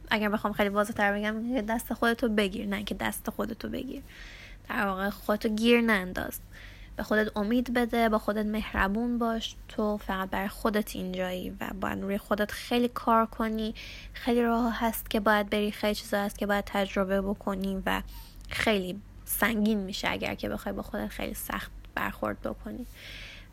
اگر 0.10 0.30
بخوام 0.30 0.54
خیلی 0.54 0.70
واضح 0.70 0.94
تر 0.94 1.14
بگم 1.14 1.62
دست 1.62 1.94
خودتو 1.94 2.30
بگیر 2.30 2.66
نه 2.66 2.84
که 2.84 2.96
دست 2.96 3.30
خودتو 3.30 3.70
بگیر. 3.70 4.02
در 4.70 4.88
واقع 4.88 5.10
خودتو 5.10 5.50
گیر 5.50 5.82
ننداز. 5.82 6.40
به 6.96 7.04
خودت 7.04 7.38
امید 7.38 7.74
بده 7.74 8.10
با 8.10 8.20
خودت 8.20 8.46
مهربون 8.46 9.18
باش. 9.18 9.56
تو 9.68 9.98
فقط 9.98 10.30
برای 10.30 10.48
خودت 10.48 10.96
اینجایی 10.96 11.50
و 11.50 11.70
باید 11.82 12.02
روی 12.02 12.18
خودت 12.18 12.52
خیلی 12.52 12.88
کار 12.88 13.26
کنی. 13.26 13.76
خیلی 14.14 14.42
راه 14.42 14.80
هست 14.80 15.10
که 15.10 15.20
باید 15.20 15.50
بری 15.50 15.72
خیلی 15.72 15.96
چیزا 15.96 16.18
هست 16.18 16.40
که 16.40 16.46
باید 16.46 16.66
تجربه 16.66 17.22
بکنی 17.22 17.82
و 17.86 18.02
خیلی 18.50 19.02
سنگین 19.28 19.80
میشه 19.80 20.08
اگر 20.12 20.36
که 20.36 20.50
بخوای 20.50 20.76
با 20.76 20.82
خودت 20.82 21.08
خیلی 21.08 21.34
سخت 21.34 21.72
برخورد 21.96 22.42
بکنی. 22.42 22.86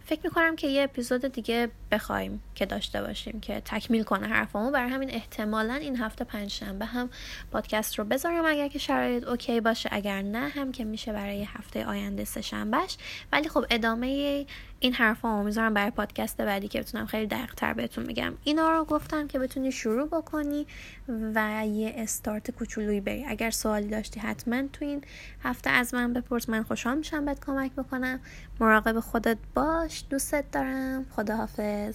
فکر 0.07 0.21
می‌کنم 0.25 0.57
که 0.57 0.69
یه 0.69 0.83
اپیزود 0.83 1.27
دیگه 1.27 1.71
بخوایم 1.91 2.43
که 2.55 2.67
داشته 2.67 3.03
باشیم 3.03 3.41
که 3.41 3.63
تکمیل 3.65 4.03
کنه 4.03 4.27
حرفامو 4.27 4.71
برای 4.71 4.91
همین 4.91 5.11
احتمالا 5.11 5.75
این 5.75 5.97
هفته 5.97 6.25
پنجشنبه 6.25 6.85
هم 6.85 7.11
پادکست 7.53 7.99
رو 7.99 8.05
بذارم 8.05 8.45
اگر 8.45 8.69
که 8.69 8.79
شرایط 8.79 9.25
اوکی 9.25 9.61
باشه. 9.61 9.89
اگر 9.93 10.23
نه 10.23 10.49
هم 10.49 10.73
که 10.73 10.85
میشه 10.85 11.13
برای 11.13 11.43
هفته 11.43 11.87
آینده 11.87 12.25
سه 12.25 12.41
شنبهش 12.41 12.97
ولی 13.33 13.49
خب 13.49 13.65
ادامه 13.71 14.47
این 14.85 14.93
حرفا 14.93 15.43
می‌ذارم 15.43 15.75
برای 15.75 15.91
پادکست 15.91 16.37
بعدی 16.37 16.69
که 16.69 16.81
بتونم 16.81 17.07
خیلی 17.07 17.27
دقیق 17.27 17.55
تر 17.55 17.73
بهتون 17.73 18.07
میگم 18.07 18.33
اینا 18.45 18.71
رو 18.71 18.85
گفتم 18.85 19.27
که 19.29 19.39
بتونی 19.39 19.73
شروع 19.73 20.09
بکنی 20.09 20.67
و 21.09 21.67
یه 21.67 21.95
استارت 21.97 22.51
کوچولویی 22.51 23.01
بری. 23.01 23.25
اگر 23.25 23.51
سوالی 23.51 23.89
داشتی 23.89 24.21
حتما 24.21 24.63
تو 24.73 24.85
این 24.85 25.05
هفته 25.43 25.71
از 25.71 25.95
من 25.95 26.13
بپرس. 26.13 26.49
من 26.49 26.63
خوشحال 26.63 26.99
میشم 26.99 27.25
بهت 27.25 27.45
کمک 27.45 27.73
بکنم. 27.73 28.21
مراقب 28.61 29.01
خودت 29.01 29.39
باش. 29.55 30.05
دوستت 30.11 30.51
دارم. 30.53 31.07
خداحافظ. 31.17 31.95